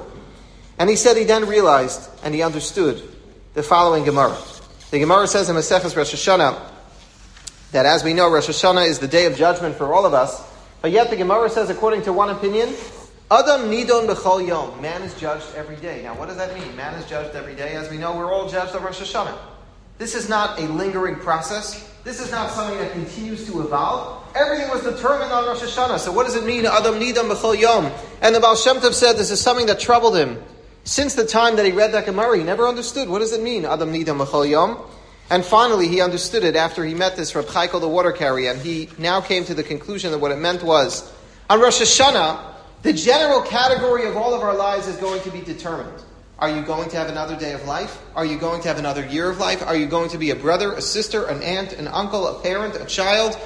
And 0.78 0.88
he 0.88 0.96
said 0.96 1.18
he 1.18 1.24
then 1.24 1.48
realized 1.48 2.08
and 2.24 2.36
he 2.36 2.44
understood 2.44 3.02
the 3.56 3.64
following 3.64 4.06
Gemara. 4.06 4.38
The 4.92 5.00
Gemara 5.00 5.26
says 5.26 5.50
in 5.50 5.56
Maseches 5.56 5.98
Rosh 5.98 6.14
Hashanah 6.14 6.70
that 7.72 7.88
as 7.88 8.04
we 8.04 8.14
know, 8.14 8.32
Rosh 8.32 8.48
Hashanah 8.48 8.88
is 8.88 9.00
the 9.00 9.08
day 9.08 9.26
of 9.26 9.36
judgment 9.36 9.76
for 9.76 9.92
all 9.92 10.06
of 10.06 10.14
us. 10.14 10.40
But 10.84 10.92
yet 10.92 11.10
the 11.10 11.16
Gemara 11.16 11.50
says, 11.50 11.72
according 11.72 12.04
to 12.04 12.14
one 12.14 12.30
opinion, 12.30 12.70
Adam 13.32 13.72
nidon 13.72 14.08
b'chol 14.08 14.48
yom. 14.48 14.80
Man 14.84 15.02
is 15.02 15.20
judged 15.20 15.48
every 15.56 15.78
day. 15.78 16.04
Now, 16.04 16.14
what 16.14 16.28
does 16.28 16.38
that 16.38 16.54
mean? 16.54 16.76
Man 16.76 16.94
is 16.94 17.10
judged 17.10 17.36
every 17.36 17.56
day. 17.56 17.74
As 17.74 17.90
we 17.90 17.98
know, 17.98 18.16
we're 18.16 18.32
all 18.32 18.48
judged 18.48 18.76
on 18.76 18.84
Rosh 18.84 19.02
Hashanah. 19.02 19.36
This 19.98 20.16
is 20.16 20.28
not 20.28 20.60
a 20.60 20.64
lingering 20.64 21.16
process. 21.16 21.90
This 22.04 22.20
is 22.20 22.30
not 22.30 22.52
something 22.52 22.78
that 22.80 22.92
continues 22.92 23.46
to 23.48 23.62
evolve. 23.62 24.22
Everything 24.36 24.70
was 24.70 24.84
determined 24.84 25.32
on 25.32 25.46
Rosh 25.46 25.62
Hashanah. 25.62 26.00
So 26.00 26.12
what 26.12 26.26
does 26.26 26.36
it 26.36 26.46
mean, 26.46 26.66
Adam 26.66 26.96
Nidon 26.96 27.32
B'chol 27.32 27.58
Yom? 27.58 27.92
And 28.22 28.36
the 28.36 28.40
Baal 28.40 28.56
Shem 28.56 28.78
Tov 28.78 28.94
said 28.94 29.14
this 29.14 29.32
is 29.32 29.40
something 29.40 29.66
that 29.68 29.80
troubled 29.80 30.16
him. 30.16 30.42
Since 30.84 31.16
the 31.16 31.26
time 31.26 31.56
that 31.56 31.66
he 31.66 31.72
read 31.72 31.94
that 31.94 32.06
Gemara, 32.06 32.38
he 32.38 32.44
never 32.44 32.68
understood. 32.68 33.10
What 33.10 33.20
does 33.20 33.34
it 33.34 33.42
mean, 33.42 33.66
Adam 33.66 33.92
Nidon 33.92 34.24
B'chol 34.24 34.48
Yom? 34.50 34.78
And 35.30 35.44
finally, 35.44 35.88
he 35.88 36.02
understood 36.02 36.44
it 36.44 36.56
after 36.56 36.86
he 36.86 36.94
met 36.94 37.16
this 37.16 37.34
Reb 37.34 37.46
Chaikel, 37.46 37.82
the 37.82 37.88
water 37.88 38.12
carrier, 38.12 38.52
and 38.52 38.62
he 38.62 38.90
now 39.00 39.22
came 39.22 39.44
to 39.46 39.56
the 39.56 39.64
conclusion 39.64 40.12
that 40.12 40.20
what 40.20 40.32
it 40.32 40.38
meant 40.38 40.62
was, 40.62 41.12
on 41.50 41.60
Rosh 41.60 41.82
Hashanah, 41.82 42.54
the 42.84 42.94
general 42.94 43.42
category 43.42 44.06
of 44.06 44.16
all 44.16 44.36
of 44.36 44.42
our 44.42 44.56
lives 44.56 44.88
is 44.88 44.98
going 44.98 45.22
to 45.22 45.32
be 45.32 45.42
determined. 45.42 46.04
Are 46.38 46.50
you 46.50 46.64
going 46.64 46.90
to 46.90 46.98
have 46.98 47.08
another 47.08 47.38
day 47.38 47.54
of 47.54 47.64
life? 47.66 47.98
Are 48.14 48.26
you 48.26 48.38
going 48.38 48.62
to 48.64 48.68
have 48.68 48.78
another 48.78 49.06
year 49.06 49.30
of 49.30 49.38
life? 49.38 49.64
Are 49.66 49.76
you 49.76 49.86
going 49.86 50.10
to 50.10 50.18
be 50.18 50.32
a 50.32 50.36
brother, 50.36 50.74
a 50.74 50.82
sister, 50.82 51.26
an 51.28 51.42
aunt, 51.42 51.72
an 51.74 51.88
uncle, 51.88 52.28
a 52.28 52.42
parent, 52.42 52.76
a 52.76 52.86
child? 52.86 53.40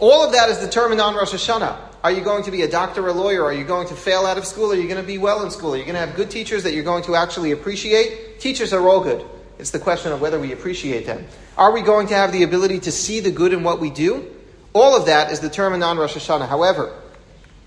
All 0.00 0.24
of 0.24 0.32
that 0.32 0.50
is 0.50 0.58
determined 0.58 1.00
on 1.00 1.14
Rosh 1.14 1.32
Hashanah. 1.32 1.78
Are 2.02 2.10
you 2.10 2.22
going 2.22 2.42
to 2.42 2.50
be 2.50 2.62
a 2.62 2.68
doctor 2.68 3.04
or 3.04 3.08
a 3.08 3.12
lawyer? 3.12 3.44
Are 3.44 3.52
you 3.52 3.64
going 3.64 3.86
to 3.88 3.94
fail 3.94 4.26
out 4.26 4.38
of 4.38 4.44
school? 4.44 4.72
Are 4.72 4.74
you 4.74 4.88
going 4.88 5.00
to 5.00 5.06
be 5.06 5.18
well 5.18 5.44
in 5.44 5.52
school? 5.52 5.74
Are 5.74 5.76
you 5.76 5.84
going 5.84 5.94
to 5.94 6.00
have 6.00 6.16
good 6.16 6.30
teachers 6.30 6.64
that 6.64 6.74
you're 6.74 6.84
going 6.84 7.04
to 7.04 7.14
actually 7.14 7.52
appreciate? 7.52 8.40
Teachers 8.40 8.72
are 8.72 8.88
all 8.88 9.00
good. 9.00 9.24
It's 9.58 9.70
the 9.70 9.78
question 9.78 10.10
of 10.10 10.20
whether 10.20 10.38
we 10.40 10.52
appreciate 10.52 11.06
them. 11.06 11.26
Are 11.56 11.72
we 11.72 11.80
going 11.80 12.08
to 12.08 12.14
have 12.14 12.32
the 12.32 12.42
ability 12.42 12.80
to 12.80 12.92
see 12.92 13.20
the 13.20 13.30
good 13.30 13.52
in 13.52 13.62
what 13.62 13.80
we 13.80 13.90
do? 13.90 14.34
All 14.72 14.96
of 14.96 15.06
that 15.06 15.30
is 15.30 15.38
determined 15.38 15.84
on 15.84 15.96
Rosh 15.96 16.16
Hashanah. 16.16 16.48
However, 16.48 16.92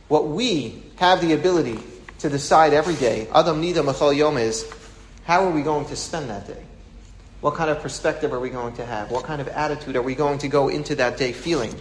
what 0.09 0.27
we 0.27 0.83
have 0.97 1.21
the 1.21 1.33
ability 1.33 1.79
to 2.19 2.29
decide 2.29 2.73
every 2.73 2.95
day, 2.95 3.27
Adam 3.33 3.61
Nidon 3.61 3.85
B'chol 3.85 4.15
Yom, 4.15 4.37
is 4.37 4.69
how 5.23 5.45
are 5.45 5.51
we 5.51 5.61
going 5.61 5.85
to 5.87 5.95
spend 5.95 6.29
that 6.29 6.47
day? 6.47 6.61
What 7.41 7.55
kind 7.55 7.69
of 7.69 7.79
perspective 7.79 8.33
are 8.33 8.39
we 8.39 8.49
going 8.49 8.75
to 8.75 8.85
have? 8.85 9.11
What 9.11 9.23
kind 9.23 9.41
of 9.41 9.47
attitude 9.47 9.95
are 9.95 10.01
we 10.01 10.15
going 10.15 10.39
to 10.39 10.47
go 10.47 10.67
into 10.67 10.95
that 10.95 11.17
day 11.17 11.31
feeling? 11.31 11.73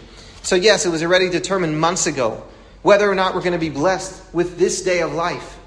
So, 0.42 0.54
yes, 0.54 0.86
it 0.86 0.90
was 0.90 1.02
already 1.02 1.28
determined 1.28 1.80
months 1.80 2.06
ago 2.06 2.44
whether 2.82 3.10
or 3.10 3.14
not 3.14 3.34
we're 3.34 3.42
going 3.42 3.52
to 3.52 3.58
be 3.58 3.70
blessed 3.70 4.22
with 4.32 4.56
this 4.58 4.82
day 4.82 5.02
of 5.02 5.12
life. 5.12 5.58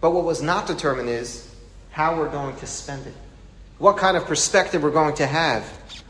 But 0.00 0.10
what 0.10 0.24
was 0.24 0.42
not 0.42 0.66
determined 0.66 1.08
is 1.08 1.50
how 1.90 2.18
we're 2.18 2.28
going 2.28 2.54
to 2.56 2.66
spend 2.66 3.06
it 3.06 3.14
what 3.78 3.96
kind 3.96 4.16
of 4.16 4.26
perspective 4.26 4.82
we're 4.82 4.90
going 4.90 5.14
to 5.14 5.26
have 5.26 5.64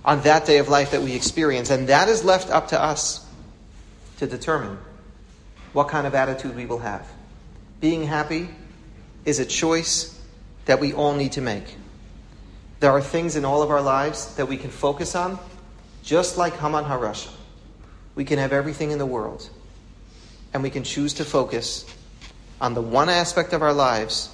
on 0.05 0.23
that 0.23 0.47
day 0.47 0.59
of 0.59 0.69
life 0.69 0.93
that 0.93 1.03
we 1.03 1.15
experience. 1.15 1.71
And 1.71 1.89
that 1.89 2.09
is 2.09 2.25
left 2.25 2.51
up 2.51 2.69
to 2.69 2.81
us 2.81 3.27
to 4.19 4.27
determine 4.27 4.79
what 5.73 5.89
kind 5.89 6.07
of 6.07 6.15
attitude 6.15 6.57
we 6.57 6.67
will 6.67 6.79
have. 6.79 7.07
Being 7.81 8.05
happy 8.05 8.49
is 9.25 9.39
a 9.39 9.47
choice 9.47 10.21
that 10.65 10.81
we 10.81 10.93
all 10.93 11.15
need 11.15 11.33
to 11.33 11.41
make. 11.41 11.77
There 12.81 12.91
are 12.91 13.01
things 13.01 13.37
in 13.37 13.45
all 13.45 13.63
of 13.63 13.71
our 13.71 13.81
lives 13.81 14.35
that 14.37 14.47
we 14.47 14.57
can 14.57 14.71
focus 14.71 15.15
on, 15.15 15.39
just 16.03 16.37
like 16.39 16.57
Haman 16.59 16.85
Harasha. 16.85 17.31
We 18.15 18.25
can 18.25 18.39
have 18.39 18.53
everything 18.53 18.91
in 18.91 18.99
the 18.99 19.07
world, 19.07 19.49
and 20.53 20.63
we 20.63 20.71
can 20.71 20.85
choose 20.85 21.15
to 21.15 21.25
focus 21.25 21.85
on 22.61 22.75
the 22.75 22.83
one 22.83 23.09
aspect 23.09 23.53
of 23.53 23.63
our 23.63 23.73
lives 23.73 24.31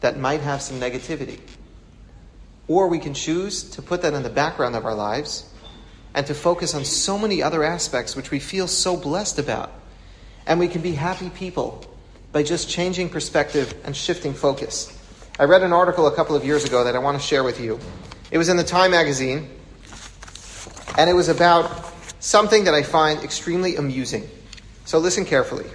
that 0.00 0.18
might 0.18 0.40
have 0.40 0.60
some 0.60 0.80
negativity 0.80 1.38
or 2.68 2.88
we 2.88 2.98
can 2.98 3.14
choose 3.14 3.62
to 3.62 3.82
put 3.82 4.02
that 4.02 4.14
in 4.14 4.22
the 4.22 4.30
background 4.30 4.76
of 4.76 4.84
our 4.84 4.94
lives 4.94 5.44
and 6.14 6.26
to 6.26 6.34
focus 6.34 6.74
on 6.74 6.84
so 6.84 7.18
many 7.18 7.42
other 7.42 7.64
aspects 7.64 8.14
which 8.14 8.30
we 8.30 8.38
feel 8.38 8.68
so 8.68 8.96
blessed 8.96 9.38
about. 9.38 9.72
And 10.46 10.58
we 10.58 10.68
can 10.68 10.82
be 10.82 10.92
happy 10.92 11.30
people 11.30 11.84
by 12.32 12.42
just 12.42 12.68
changing 12.68 13.10
perspective 13.10 13.74
and 13.84 13.94
shifting 13.94 14.32
focus. 14.32 14.98
I 15.38 15.44
read 15.44 15.62
an 15.62 15.72
article 15.72 16.06
a 16.06 16.14
couple 16.14 16.34
of 16.34 16.44
years 16.44 16.64
ago 16.64 16.84
that 16.84 16.96
I 16.96 16.98
want 16.98 17.20
to 17.20 17.22
share 17.22 17.44
with 17.44 17.60
you. 17.60 17.78
It 18.30 18.38
was 18.38 18.48
in 18.48 18.56
the 18.56 18.64
Time 18.64 18.90
magazine, 18.90 19.50
and 20.96 21.08
it 21.08 21.12
was 21.12 21.28
about 21.28 21.92
something 22.20 22.64
that 22.64 22.74
I 22.74 22.82
find 22.82 23.22
extremely 23.22 23.76
amusing. 23.76 24.28
So 24.84 24.98
listen 24.98 25.24
carefully. 25.24 25.66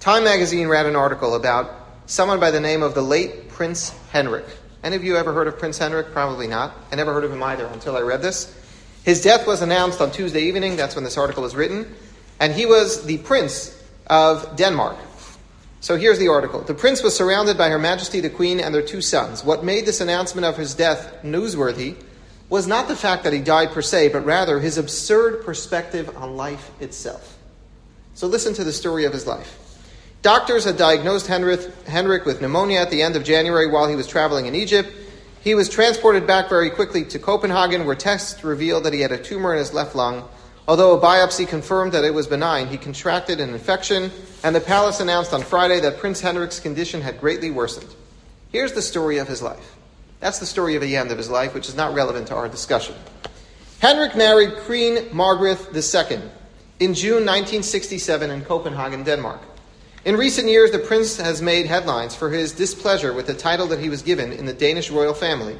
Time 0.00 0.24
magazine 0.24 0.68
ran 0.68 0.86
an 0.86 0.96
article 0.96 1.34
about 1.34 1.70
someone 2.06 2.38
by 2.38 2.50
the 2.50 2.60
name 2.60 2.82
of 2.82 2.94
the 2.94 3.02
late 3.02 3.48
Prince 3.48 3.90
Henrik. 4.10 4.44
Any 4.82 4.96
of 4.96 5.04
you 5.04 5.16
ever 5.16 5.32
heard 5.32 5.46
of 5.46 5.58
Prince 5.58 5.78
Henrik? 5.78 6.12
Probably 6.12 6.46
not. 6.46 6.74
I 6.92 6.96
never 6.96 7.14
heard 7.14 7.24
of 7.24 7.32
him 7.32 7.42
either 7.42 7.64
until 7.66 7.96
I 7.96 8.00
read 8.00 8.20
this. 8.20 8.54
His 9.04 9.22
death 9.22 9.46
was 9.46 9.62
announced 9.62 10.00
on 10.00 10.10
Tuesday 10.10 10.42
evening. 10.42 10.76
That's 10.76 10.94
when 10.94 11.04
this 11.04 11.16
article 11.16 11.42
was 11.42 11.54
written. 11.54 11.94
And 12.38 12.52
he 12.52 12.66
was 12.66 13.04
the 13.06 13.18
prince 13.18 13.82
of 14.06 14.56
Denmark. 14.56 14.96
So 15.84 15.98
here's 15.98 16.18
the 16.18 16.28
article. 16.28 16.62
The 16.62 16.72
prince 16.72 17.02
was 17.02 17.14
surrounded 17.14 17.58
by 17.58 17.68
Her 17.68 17.78
Majesty 17.78 18.20
the 18.20 18.30
Queen 18.30 18.58
and 18.58 18.74
their 18.74 18.80
two 18.80 19.02
sons. 19.02 19.44
What 19.44 19.64
made 19.64 19.84
this 19.84 20.00
announcement 20.00 20.46
of 20.46 20.56
his 20.56 20.74
death 20.74 21.14
newsworthy 21.22 22.02
was 22.48 22.66
not 22.66 22.88
the 22.88 22.96
fact 22.96 23.22
that 23.24 23.34
he 23.34 23.40
died 23.40 23.70
per 23.72 23.82
se, 23.82 24.08
but 24.08 24.24
rather 24.24 24.60
his 24.60 24.78
absurd 24.78 25.44
perspective 25.44 26.08
on 26.16 26.38
life 26.38 26.70
itself. 26.80 27.36
So 28.14 28.26
listen 28.26 28.54
to 28.54 28.64
the 28.64 28.72
story 28.72 29.04
of 29.04 29.12
his 29.12 29.26
life. 29.26 29.60
Doctors 30.22 30.64
had 30.64 30.78
diagnosed 30.78 31.26
Henrik 31.26 32.24
with 32.24 32.40
pneumonia 32.40 32.80
at 32.80 32.90
the 32.90 33.02
end 33.02 33.14
of 33.14 33.22
January 33.22 33.70
while 33.70 33.86
he 33.86 33.94
was 33.94 34.06
traveling 34.06 34.46
in 34.46 34.54
Egypt. 34.54 34.90
He 35.42 35.54
was 35.54 35.68
transported 35.68 36.26
back 36.26 36.48
very 36.48 36.70
quickly 36.70 37.04
to 37.04 37.18
Copenhagen, 37.18 37.84
where 37.84 37.94
tests 37.94 38.42
revealed 38.42 38.84
that 38.84 38.94
he 38.94 39.02
had 39.02 39.12
a 39.12 39.22
tumor 39.22 39.52
in 39.52 39.58
his 39.58 39.74
left 39.74 39.94
lung. 39.94 40.26
Although 40.66 40.96
a 40.96 41.00
biopsy 41.00 41.46
confirmed 41.46 41.92
that 41.92 42.04
it 42.04 42.14
was 42.14 42.26
benign, 42.26 42.68
he 42.68 42.78
contracted 42.78 43.38
an 43.38 43.50
infection, 43.50 44.10
and 44.42 44.56
the 44.56 44.60
palace 44.60 45.00
announced 45.00 45.34
on 45.34 45.42
Friday 45.42 45.80
that 45.80 45.98
Prince 45.98 46.20
Henrik's 46.20 46.58
condition 46.58 47.02
had 47.02 47.20
greatly 47.20 47.50
worsened. 47.50 47.94
Here's 48.50 48.72
the 48.72 48.80
story 48.80 49.18
of 49.18 49.28
his 49.28 49.42
life. 49.42 49.76
That's 50.20 50.38
the 50.38 50.46
story 50.46 50.74
of 50.74 50.80
the 50.80 50.96
end 50.96 51.10
of 51.10 51.18
his 51.18 51.28
life, 51.28 51.52
which 51.52 51.68
is 51.68 51.76
not 51.76 51.92
relevant 51.92 52.28
to 52.28 52.34
our 52.34 52.48
discussion. 52.48 52.94
Henrik 53.80 54.16
married 54.16 54.56
Queen 54.64 55.08
Margaret 55.12 55.58
II 55.74 56.20
in 56.80 56.94
June 56.94 57.26
1967 57.26 58.30
in 58.30 58.42
Copenhagen, 58.42 59.04
Denmark. 59.04 59.40
In 60.06 60.16
recent 60.16 60.48
years, 60.48 60.70
the 60.70 60.78
prince 60.78 61.18
has 61.18 61.42
made 61.42 61.66
headlines 61.66 62.14
for 62.14 62.30
his 62.30 62.52
displeasure 62.52 63.12
with 63.12 63.26
the 63.26 63.34
title 63.34 63.66
that 63.66 63.80
he 63.80 63.90
was 63.90 64.00
given 64.00 64.32
in 64.32 64.46
the 64.46 64.54
Danish 64.54 64.90
royal 64.90 65.14
family. 65.14 65.58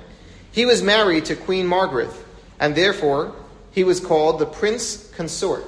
He 0.53 0.65
was 0.65 0.83
married 0.83 1.27
to 1.27 1.37
Queen 1.37 1.67
Margaret, 1.67 2.11
and 2.59 2.75
therefore 2.75 3.35
he 3.75 3.85
was 3.85 4.01
called 4.01 4.39
the 4.39 4.47
prince 4.47 5.11
consort, 5.17 5.65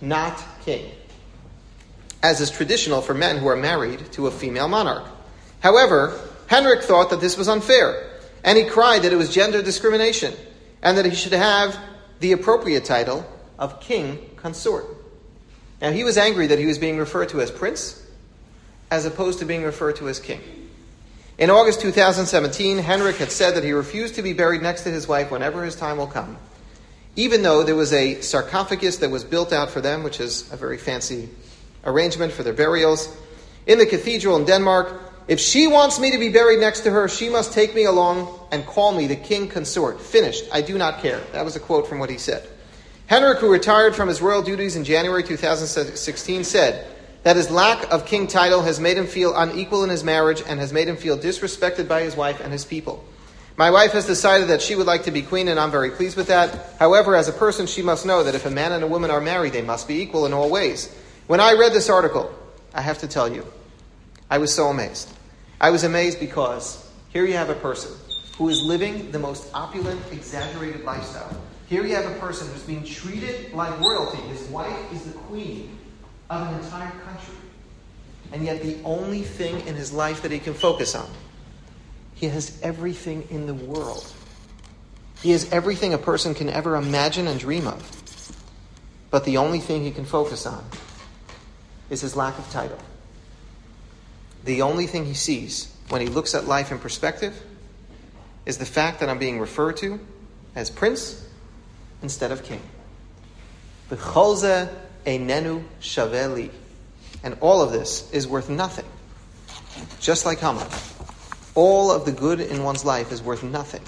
not 0.00 0.42
king, 0.64 0.90
as 2.22 2.40
is 2.40 2.50
traditional 2.50 3.02
for 3.02 3.14
men 3.14 3.38
who 3.38 3.48
are 3.48 3.56
married 3.56 4.10
to 4.12 4.26
a 4.26 4.30
female 4.30 4.68
monarch. 4.68 5.06
However, 5.60 6.18
Henrik 6.46 6.82
thought 6.82 7.10
that 7.10 7.20
this 7.20 7.36
was 7.36 7.48
unfair, 7.48 8.10
and 8.42 8.56
he 8.56 8.64
cried 8.64 9.02
that 9.02 9.12
it 9.12 9.16
was 9.16 9.32
gender 9.32 9.62
discrimination, 9.62 10.34
and 10.82 10.96
that 10.96 11.04
he 11.04 11.14
should 11.14 11.32
have 11.32 11.78
the 12.20 12.32
appropriate 12.32 12.84
title 12.84 13.26
of 13.58 13.80
king 13.80 14.30
consort. 14.36 14.86
Now, 15.80 15.92
he 15.92 16.04
was 16.04 16.18
angry 16.18 16.48
that 16.48 16.58
he 16.58 16.66
was 16.66 16.78
being 16.78 16.98
referred 16.98 17.28
to 17.30 17.40
as 17.40 17.50
prince 17.50 18.04
as 18.90 19.04
opposed 19.04 19.38
to 19.40 19.44
being 19.44 19.62
referred 19.62 19.96
to 19.96 20.08
as 20.08 20.18
king. 20.18 20.40
In 21.36 21.50
August 21.50 21.80
2017, 21.82 22.78
Henrik 22.78 23.16
had 23.16 23.30
said 23.30 23.54
that 23.54 23.62
he 23.62 23.72
refused 23.72 24.14
to 24.16 24.22
be 24.22 24.32
buried 24.32 24.62
next 24.62 24.82
to 24.82 24.90
his 24.90 25.06
wife 25.06 25.30
whenever 25.30 25.62
his 25.62 25.76
time 25.76 25.98
will 25.98 26.06
come, 26.06 26.36
even 27.18 27.42
though 27.42 27.64
there 27.64 27.74
was 27.74 27.92
a 27.92 28.20
sarcophagus 28.20 28.98
that 28.98 29.10
was 29.10 29.24
built 29.24 29.52
out 29.52 29.70
for 29.70 29.80
them, 29.80 30.04
which 30.04 30.20
is 30.20 30.50
a 30.52 30.56
very 30.56 30.78
fancy 30.78 31.28
arrangement 31.84 32.32
for 32.32 32.44
their 32.44 32.52
burials, 32.52 33.12
in 33.66 33.76
the 33.78 33.86
cathedral 33.86 34.36
in 34.36 34.44
Denmark. 34.44 35.02
If 35.26 35.40
she 35.40 35.66
wants 35.66 35.98
me 35.98 36.12
to 36.12 36.18
be 36.18 36.28
buried 36.28 36.60
next 36.60 36.82
to 36.82 36.92
her, 36.92 37.08
she 37.08 37.28
must 37.28 37.52
take 37.52 37.74
me 37.74 37.86
along 37.86 38.28
and 38.52 38.64
call 38.64 38.92
me 38.92 39.08
the 39.08 39.16
king 39.16 39.48
consort. 39.48 40.00
Finished. 40.00 40.44
I 40.52 40.62
do 40.62 40.78
not 40.78 41.02
care. 41.02 41.20
That 41.32 41.44
was 41.44 41.56
a 41.56 41.60
quote 41.60 41.88
from 41.88 41.98
what 41.98 42.08
he 42.08 42.18
said. 42.18 42.48
Henrik, 43.08 43.38
who 43.38 43.50
retired 43.50 43.96
from 43.96 44.06
his 44.06 44.22
royal 44.22 44.42
duties 44.42 44.76
in 44.76 44.84
January 44.84 45.24
2016, 45.24 46.44
said 46.44 46.86
that 47.24 47.34
his 47.34 47.50
lack 47.50 47.92
of 47.92 48.06
king 48.06 48.28
title 48.28 48.62
has 48.62 48.78
made 48.78 48.96
him 48.96 49.08
feel 49.08 49.36
unequal 49.36 49.82
in 49.82 49.90
his 49.90 50.04
marriage 50.04 50.40
and 50.46 50.60
has 50.60 50.72
made 50.72 50.86
him 50.86 50.96
feel 50.96 51.18
disrespected 51.18 51.88
by 51.88 52.02
his 52.02 52.14
wife 52.14 52.38
and 52.40 52.52
his 52.52 52.64
people. 52.64 53.04
My 53.58 53.70
wife 53.70 53.92
has 53.92 54.06
decided 54.06 54.48
that 54.48 54.62
she 54.62 54.74
would 54.74 54.86
like 54.86 55.02
to 55.02 55.10
be 55.10 55.20
queen, 55.20 55.48
and 55.48 55.60
I'm 55.60 55.70
very 55.70 55.90
pleased 55.90 56.16
with 56.16 56.28
that. 56.28 56.76
However, 56.78 57.14
as 57.14 57.28
a 57.28 57.32
person, 57.32 57.66
she 57.66 57.82
must 57.82 58.06
know 58.06 58.22
that 58.22 58.34
if 58.34 58.46
a 58.46 58.50
man 58.50 58.72
and 58.72 58.82
a 58.82 58.86
woman 58.86 59.10
are 59.10 59.20
married, 59.20 59.52
they 59.52 59.62
must 59.62 59.86
be 59.86 60.00
equal 60.00 60.24
in 60.24 60.32
all 60.32 60.48
ways. 60.48 60.94
When 61.26 61.40
I 61.40 61.52
read 61.52 61.72
this 61.72 61.90
article, 61.90 62.32
I 62.72 62.80
have 62.80 62.98
to 62.98 63.08
tell 63.08 63.30
you, 63.30 63.44
I 64.30 64.38
was 64.38 64.54
so 64.54 64.68
amazed. 64.68 65.12
I 65.60 65.70
was 65.70 65.84
amazed 65.84 66.20
because 66.20 66.90
here 67.10 67.26
you 67.26 67.34
have 67.34 67.50
a 67.50 67.56
person 67.56 67.92
who 68.38 68.48
is 68.48 68.62
living 68.62 69.10
the 69.10 69.18
most 69.18 69.52
opulent, 69.52 70.00
exaggerated 70.12 70.84
lifestyle 70.84 71.36
here 71.68 71.84
you 71.84 71.94
have 71.94 72.06
a 72.06 72.18
person 72.18 72.48
who's 72.48 72.62
being 72.62 72.82
treated 72.82 73.52
like 73.52 73.78
royalty. 73.78 74.22
His 74.28 74.48
wife 74.48 74.92
is 74.92 75.04
the 75.04 75.12
queen 75.12 75.78
of 76.30 76.48
an 76.48 76.54
entire 76.64 76.90
country. 76.90 77.34
And 78.32 78.44
yet, 78.44 78.62
the 78.62 78.78
only 78.84 79.22
thing 79.22 79.66
in 79.66 79.74
his 79.74 79.92
life 79.92 80.22
that 80.22 80.30
he 80.30 80.38
can 80.38 80.54
focus 80.54 80.94
on, 80.94 81.08
he 82.18 82.26
has 82.26 82.58
everything 82.62 83.28
in 83.30 83.46
the 83.46 83.54
world. 83.54 84.04
He 85.22 85.30
has 85.30 85.50
everything 85.52 85.94
a 85.94 85.98
person 85.98 86.34
can 86.34 86.48
ever 86.48 86.76
imagine 86.76 87.28
and 87.28 87.38
dream 87.38 87.66
of. 87.66 88.32
But 89.10 89.24
the 89.24 89.36
only 89.36 89.60
thing 89.60 89.84
he 89.84 89.92
can 89.92 90.04
focus 90.04 90.44
on 90.44 90.64
is 91.90 92.00
his 92.00 92.16
lack 92.16 92.38
of 92.38 92.50
title. 92.50 92.78
The 94.44 94.62
only 94.62 94.86
thing 94.86 95.04
he 95.04 95.14
sees 95.14 95.72
when 95.90 96.00
he 96.00 96.08
looks 96.08 96.34
at 96.34 96.46
life 96.46 96.72
in 96.72 96.78
perspective 96.78 97.40
is 98.46 98.58
the 98.58 98.66
fact 98.66 99.00
that 99.00 99.08
I'm 99.08 99.18
being 99.18 99.38
referred 99.38 99.76
to 99.78 100.00
as 100.54 100.70
prince 100.70 101.24
instead 102.02 102.32
of 102.32 102.42
king. 102.42 102.60
B'cholze 103.90 104.68
einenu 105.06 105.64
shaveli. 105.80 106.50
And 107.22 107.36
all 107.40 107.62
of 107.62 107.72
this 107.72 108.10
is 108.12 108.26
worth 108.26 108.48
nothing. 108.48 108.84
Just 110.00 110.26
like 110.26 110.40
Haman. 110.40 110.66
All 111.58 111.90
of 111.90 112.04
the 112.04 112.12
good 112.12 112.40
in 112.40 112.62
one's 112.62 112.84
life 112.84 113.10
is 113.10 113.20
worth 113.20 113.42
nothing. 113.42 113.82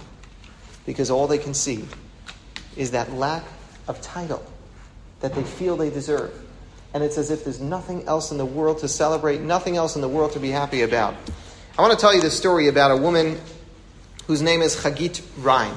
Because 0.86 1.08
all 1.08 1.28
they 1.28 1.38
can 1.38 1.54
see 1.54 1.84
is 2.76 2.90
that 2.90 3.12
lack 3.12 3.44
of 3.86 4.02
title 4.02 4.44
that 5.20 5.36
they 5.36 5.44
feel 5.44 5.76
they 5.76 5.88
deserve. 5.88 6.32
And 6.92 7.04
it's 7.04 7.16
as 7.16 7.30
if 7.30 7.44
there's 7.44 7.60
nothing 7.60 8.08
else 8.08 8.32
in 8.32 8.38
the 8.38 8.44
world 8.44 8.78
to 8.78 8.88
celebrate, 8.88 9.40
nothing 9.40 9.76
else 9.76 9.94
in 9.94 10.02
the 10.02 10.08
world 10.08 10.32
to 10.32 10.40
be 10.40 10.50
happy 10.50 10.82
about. 10.82 11.14
I 11.78 11.82
want 11.82 11.96
to 11.96 12.00
tell 12.00 12.12
you 12.12 12.20
the 12.20 12.32
story 12.32 12.66
about 12.66 12.90
a 12.90 12.96
woman 12.96 13.40
whose 14.26 14.42
name 14.42 14.62
is 14.62 14.74
Chagit 14.74 15.22
Rein. 15.38 15.72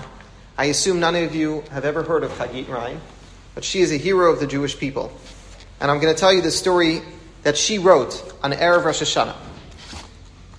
I 0.58 0.66
assume 0.66 1.00
none 1.00 1.16
of 1.16 1.36
you 1.36 1.64
have 1.70 1.86
ever 1.86 2.02
heard 2.02 2.24
of 2.24 2.32
Chagit 2.32 2.70
Rein, 2.70 3.00
but 3.54 3.64
she 3.64 3.82
is 3.82 3.92
a 3.92 3.98
hero 3.98 4.32
of 4.32 4.40
the 4.40 4.48
Jewish 4.48 4.80
people. 4.80 5.16
And 5.80 5.92
I'm 5.92 6.00
going 6.00 6.12
to 6.12 6.20
tell 6.20 6.34
you 6.34 6.42
the 6.42 6.50
story 6.50 7.04
that 7.44 7.56
she 7.56 7.78
wrote 7.78 8.34
on 8.42 8.52
Erev 8.52 8.84
Rosh 8.84 9.04
Hashanah. 9.04 9.36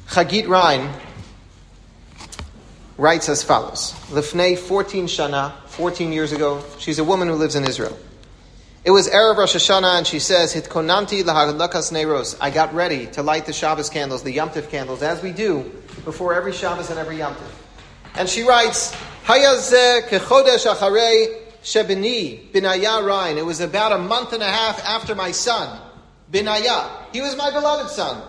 Chagit 0.07 0.47
Rein 0.47 0.88
writes 2.97 3.29
as 3.29 3.43
follows. 3.43 3.93
Lifnei 4.11 4.59
14 4.59 5.07
Shana, 5.07 5.53
14 5.67 6.13
years 6.13 6.33
ago, 6.33 6.65
she's 6.79 6.99
a 6.99 7.05
woman 7.05 7.29
who 7.29 7.35
lives 7.35 7.55
in 7.55 7.65
Israel. 7.65 7.99
It 8.85 8.91
was 8.91 9.09
Erev 9.09 9.39
Rosh 9.39 9.57
Hashanah, 9.57 9.99
and 9.99 10.07
she 10.07 10.19
says, 10.19 10.55
Hitkonanti 10.55 11.23
lahadlakas 11.23 11.91
neiros. 11.91 12.37
I 12.39 12.51
got 12.51 12.75
ready 12.75 13.07
to 13.09 13.23
light 13.23 13.47
the 13.47 13.53
Shabbos 13.53 13.89
candles, 13.89 14.23
the 14.23 14.33
Yom 14.33 14.51
Tif 14.51 14.69
candles, 14.69 15.03
as 15.03 15.23
we 15.23 15.33
do 15.33 15.73
before 16.05 16.35
every 16.35 16.53
Shabbos 16.53 16.91
and 16.91 16.99
every 16.99 17.17
Yom 17.17 17.35
Tif. 17.35 17.51
And 18.17 18.29
she 18.29 18.43
writes, 18.43 18.95
Hayazeh 19.25 20.03
kechodesh 20.09 20.67
acharei 20.71 21.49
shebini 21.63 22.53
binaya 22.53 23.05
Rein. 23.05 23.39
It 23.39 23.47
was 23.47 23.61
about 23.61 23.93
a 23.93 23.99
month 23.99 24.35
and 24.35 24.43
a 24.43 24.49
half 24.49 24.85
after 24.85 25.15
my 25.15 25.31
son, 25.31 25.81
Binaya. 26.31 26.91
He 27.13 27.23
was 27.23 27.37
my 27.37 27.51
beloved 27.51 27.91
son. 27.91 28.23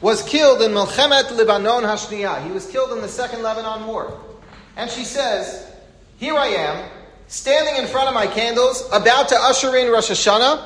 Was 0.00 0.22
killed 0.22 0.62
in 0.62 0.72
Melchemet 0.72 1.36
Lebanon 1.36 1.82
Hashniya. 1.82 2.44
He 2.44 2.52
was 2.52 2.70
killed 2.70 2.92
in 2.92 3.00
the 3.00 3.08
Second 3.08 3.42
Lebanon 3.42 3.86
War. 3.86 4.20
And 4.76 4.88
she 4.88 5.04
says, 5.04 5.66
Here 6.18 6.36
I 6.36 6.46
am, 6.46 6.88
standing 7.26 7.82
in 7.82 7.88
front 7.88 8.08
of 8.08 8.14
my 8.14 8.28
candles, 8.28 8.88
about 8.92 9.28
to 9.30 9.36
usher 9.36 9.76
in 9.76 9.90
Rosh 9.90 10.10
Hashanah. 10.10 10.64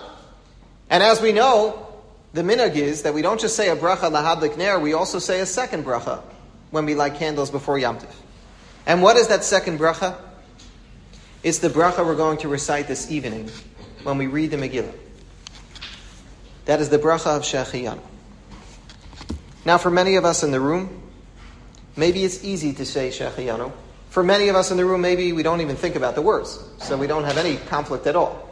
And 0.90 1.02
as 1.02 1.22
we 1.22 1.32
know, 1.32 1.88
the 2.34 2.42
minhag 2.42 2.76
is 2.76 3.02
that 3.02 3.14
we 3.14 3.22
don't 3.22 3.40
just 3.40 3.56
say 3.56 3.70
a 3.70 3.76
bracha 3.76 4.10
lahadlik 4.10 4.58
ner, 4.58 4.78
we 4.78 4.92
also 4.92 5.18
say 5.18 5.40
a 5.40 5.46
second 5.46 5.84
bracha 5.84 6.22
when 6.70 6.84
we 6.84 6.94
light 6.94 7.14
candles 7.14 7.50
before 7.50 7.78
Yom 7.78 7.98
Tif. 7.98 8.14
And 8.86 9.02
what 9.02 9.16
is 9.16 9.28
that 9.28 9.44
second 9.44 9.78
bracha? 9.78 10.16
It's 11.42 11.58
the 11.58 11.68
bracha 11.68 12.04
we're 12.04 12.16
going 12.16 12.38
to 12.38 12.48
recite 12.48 12.86
this 12.86 13.10
evening 13.10 13.50
when 14.02 14.18
we 14.18 14.26
read 14.26 14.50
the 14.50 14.56
Megillah. 14.56 14.94
That 16.66 16.80
is 16.80 16.88
the 16.88 16.98
bracha 16.98 17.36
of 17.36 17.42
Shehecheyanu. 17.42 18.00
Now, 19.64 19.78
for 19.78 19.90
many 19.90 20.16
of 20.16 20.24
us 20.24 20.42
in 20.42 20.50
the 20.50 20.60
room, 20.60 21.02
maybe 21.96 22.24
it's 22.24 22.42
easy 22.44 22.72
to 22.74 22.84
say 22.84 23.10
Shehecheyanu. 23.10 23.72
For 24.10 24.22
many 24.22 24.48
of 24.48 24.56
us 24.56 24.70
in 24.70 24.76
the 24.76 24.84
room, 24.84 25.00
maybe 25.00 25.32
we 25.32 25.42
don't 25.42 25.60
even 25.60 25.76
think 25.76 25.96
about 25.96 26.14
the 26.14 26.22
words, 26.22 26.62
so 26.78 26.96
we 26.96 27.06
don't 27.06 27.24
have 27.24 27.38
any 27.38 27.56
conflict 27.56 28.06
at 28.06 28.16
all. 28.16 28.48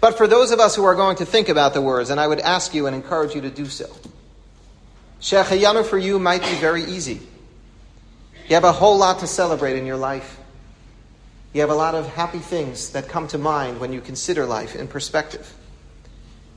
But 0.00 0.18
for 0.18 0.26
those 0.26 0.50
of 0.50 0.60
us 0.60 0.76
who 0.76 0.84
are 0.84 0.94
going 0.94 1.16
to 1.16 1.24
think 1.24 1.48
about 1.48 1.72
the 1.72 1.80
words, 1.80 2.10
and 2.10 2.20
I 2.20 2.26
would 2.26 2.40
ask 2.40 2.74
you 2.74 2.86
and 2.86 2.94
encourage 2.94 3.34
you 3.34 3.40
to 3.42 3.50
do 3.50 3.66
so, 3.66 3.90
Shehecheyanu 5.20 5.86
for 5.86 5.96
you 5.96 6.18
might 6.18 6.42
be 6.42 6.54
very 6.56 6.84
easy. 6.84 7.20
You 8.48 8.56
have 8.56 8.64
a 8.64 8.72
whole 8.72 8.98
lot 8.98 9.20
to 9.20 9.26
celebrate 9.26 9.78
in 9.78 9.86
your 9.86 9.96
life. 9.96 10.38
You 11.54 11.62
have 11.62 11.70
a 11.70 11.74
lot 11.74 11.94
of 11.94 12.06
happy 12.08 12.40
things 12.40 12.90
that 12.90 13.08
come 13.08 13.28
to 13.28 13.38
mind 13.38 13.80
when 13.80 13.92
you 13.92 14.02
consider 14.02 14.44
life 14.44 14.76
in 14.76 14.88
perspective. 14.88 15.54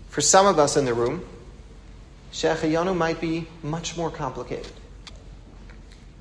For 0.09 0.19
some 0.19 0.45
of 0.47 0.59
us 0.59 0.75
in 0.75 0.83
the 0.83 0.93
room, 0.93 1.23
Shehecheyanu 2.31 2.95
might 2.95 3.21
be 3.21 3.47
much 3.63 3.97
more 3.97 4.11
complicated. 4.11 4.71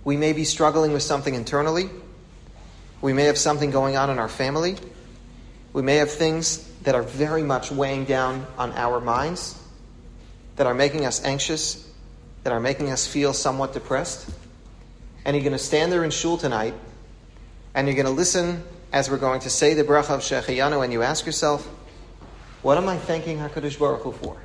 We 0.05 0.17
may 0.17 0.33
be 0.33 0.45
struggling 0.45 0.93
with 0.93 1.03
something 1.03 1.35
internally. 1.35 1.91
We 3.01 3.13
may 3.13 3.25
have 3.25 3.37
something 3.37 3.71
going 3.71 3.97
on 3.97 4.09
in 4.09 4.19
our 4.19 4.29
family. 4.29 4.77
We 5.73 5.83
may 5.83 5.97
have 5.97 6.11
things 6.11 6.67
that 6.83 6.95
are 6.95 7.03
very 7.03 7.43
much 7.43 7.71
weighing 7.71 8.05
down 8.05 8.47
on 8.57 8.73
our 8.73 9.01
minds, 9.01 9.61
that 10.57 10.67
are 10.67 10.75
making 10.75 11.05
us 11.05 11.25
anxious, 11.25 11.87
that 12.45 12.53
are 12.53 12.61
making 12.61 12.91
us 12.91 13.07
feel 13.07 13.33
somewhat 13.35 13.73
depressed. 13.73 14.31
And 15.25 15.37
you're 15.37 15.43
going 15.43 15.53
to 15.53 15.59
stand 15.59 15.91
there 15.91 16.05
in 16.05 16.11
shul 16.11 16.39
tonight, 16.39 16.75
and 17.75 17.89
you're 17.89 17.97
going 17.97 18.07
to 18.07 18.13
listen 18.13 18.63
as 18.93 19.11
we're 19.11 19.19
going 19.19 19.41
to 19.41 19.51
say 19.51 19.75
the 19.75 19.83
bracha 19.83 20.11
of 20.11 20.21
Shehecheyanu, 20.21 20.83
and 20.83 20.93
you 20.93 21.03
ask 21.03 21.27
yourself, 21.27 21.67
what 22.63 22.79
am 22.79 22.89
I 22.89 22.97
thanking 22.97 23.39
HaKadosh 23.39 23.79
Baruch 23.79 24.03
Hu 24.03 24.13
for? 24.13 24.41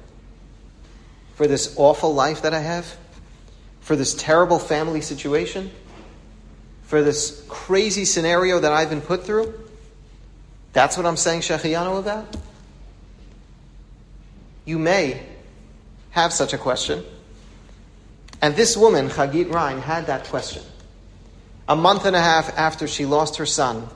For 1.36 1.48
this 1.48 1.74
awful 1.78 2.14
life 2.14 2.42
that 2.44 2.54
I 2.54 2.60
have? 2.60 2.98
for 3.82 3.96
this 3.96 4.14
terrible 4.14 4.60
family 4.60 5.02
situation, 5.02 5.72
for 6.84 7.04
this 7.04 7.44
crazy 7.50 8.06
scenario 8.06 8.60
that 8.60 8.72
I've 8.72 8.90
been 8.90 9.02
put 9.02 9.26
through? 9.26 9.54
That's 10.72 10.96
what 10.96 11.06
I'm 11.06 11.18
saying 11.18 11.42
Shehecheyanu 11.42 12.00
about? 12.00 12.38
You 14.64 14.80
may 14.80 15.22
have 16.12 16.32
such 16.32 16.54
a 16.54 16.58
question. 16.58 17.04
And 18.42 18.56
this 18.56 18.78
woman, 18.78 19.10
Chagit 19.10 19.54
Rein, 19.54 19.80
had 19.80 20.08
that 20.08 20.26
question. 20.26 20.64
A 21.68 21.76
month 21.76 22.06
and 22.06 22.16
a 22.16 22.22
half 22.22 22.58
after 22.58 22.88
she 22.88 23.06
lost 23.06 23.38
her 23.38 23.46
son 23.46 23.88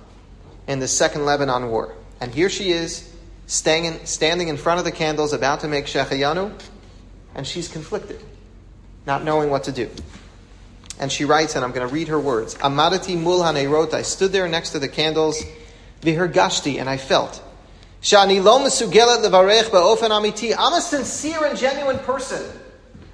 in 0.68 0.80
the 0.80 0.88
Second 0.88 1.26
Lebanon 1.26 1.70
War. 1.70 1.96
And 2.20 2.34
here 2.34 2.50
she 2.50 2.72
is, 2.72 3.12
standing 3.46 4.48
in 4.48 4.58
front 4.58 4.80
of 4.80 4.86
the 4.86 4.92
candles, 4.92 5.34
about 5.34 5.62
to 5.62 5.68
make 5.68 5.86
Shehecheyanu, 5.86 6.60
and 7.36 7.46
she's 7.46 7.68
conflicted 7.68 8.22
not 9.06 9.24
knowing 9.24 9.50
what 9.50 9.66
to 9.66 9.72
do. 9.72 9.90
And 11.00 11.12
she 11.12 11.26
writes, 11.26 11.56
and 11.56 11.64
I'm 11.64 11.72
going 11.72 11.88
to 11.88 11.94
read 11.94 12.08
her 12.08 12.20
words. 12.20 12.56
Amadati 12.56 13.18
mul 13.18 13.44
wrote, 13.70 13.94
I 13.94 14.02
stood 14.02 14.32
there 14.32 14.48
next 14.48 14.72
to 14.72 14.80
the 14.80 14.88
candles, 14.88 15.44
vihergashti, 16.02 16.80
and 16.80 16.90
I 16.90 16.98
felt. 16.98 17.42
Shani 18.02 18.42
lo 18.44 18.60
mesugelet 18.60 19.24
ba'ofen 19.30 20.10
amiti. 20.10 20.56
I'm 20.58 20.74
a 20.74 20.82
sincere 20.82 21.46
and 21.46 21.58
genuine 21.58 22.00
person. 22.00 22.44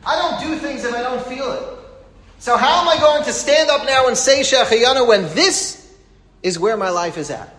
I 0.06 0.16
don't 0.16 0.50
do 0.50 0.58
things 0.60 0.84
if 0.84 0.94
I 0.94 1.02
don't 1.02 1.26
feel 1.26 1.52
it. 1.52 1.64
So 2.40 2.58
how 2.58 2.82
am 2.82 2.90
I 2.90 3.00
going 3.00 3.24
to 3.24 3.34
stand 3.34 3.70
up 3.70 3.86
now 3.86 4.08
and 4.08 4.18
say 4.18 4.42
Shehecheyanu 4.42 5.08
when 5.08 5.24
this 5.36 5.96
is 6.42 6.58
where 6.58 6.76
my 6.76 6.90
life 6.90 7.18
is 7.18 7.30
at? 7.30 7.56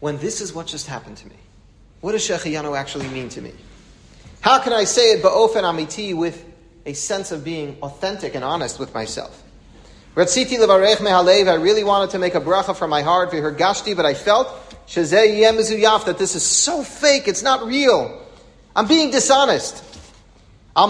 When 0.00 0.18
this 0.18 0.40
is 0.40 0.54
what 0.54 0.66
just 0.66 0.86
happened 0.86 1.18
to 1.18 1.28
me? 1.28 1.36
What 2.00 2.12
does 2.12 2.26
Shehecheyanu 2.26 2.76
actually 2.76 3.08
mean 3.08 3.28
to 3.30 3.42
me? 3.42 3.52
How 4.40 4.60
can 4.60 4.72
I 4.72 4.84
say 4.84 5.12
it 5.12 5.22
ba'ofen 5.22 5.62
amiti 5.62 6.16
with 6.16 6.44
a 6.88 6.94
sense 6.94 7.30
of 7.32 7.44
being 7.44 7.76
authentic 7.82 8.34
and 8.34 8.42
honest 8.42 8.80
with 8.80 8.94
myself. 8.94 9.42
Ratziti 10.14 10.56
levarech 10.56 10.96
mehalev, 10.96 11.46
I 11.46 11.56
really 11.56 11.84
wanted 11.84 12.08
to 12.10 12.18
make 12.18 12.34
a 12.34 12.40
bracha 12.40 12.74
from 12.74 12.88
my 12.88 13.02
heart, 13.02 13.30
for 13.30 13.36
her 13.36 13.52
gashti, 13.52 13.94
but 13.94 14.06
I 14.06 14.14
felt 14.14 14.48
that 14.94 16.16
this 16.18 16.34
is 16.34 16.42
so 16.42 16.82
fake, 16.82 17.28
it's 17.28 17.42
not 17.42 17.66
real. 17.66 18.26
I'm 18.74 18.86
being 18.86 19.10
dishonest. 19.10 19.84
Why 20.74 20.86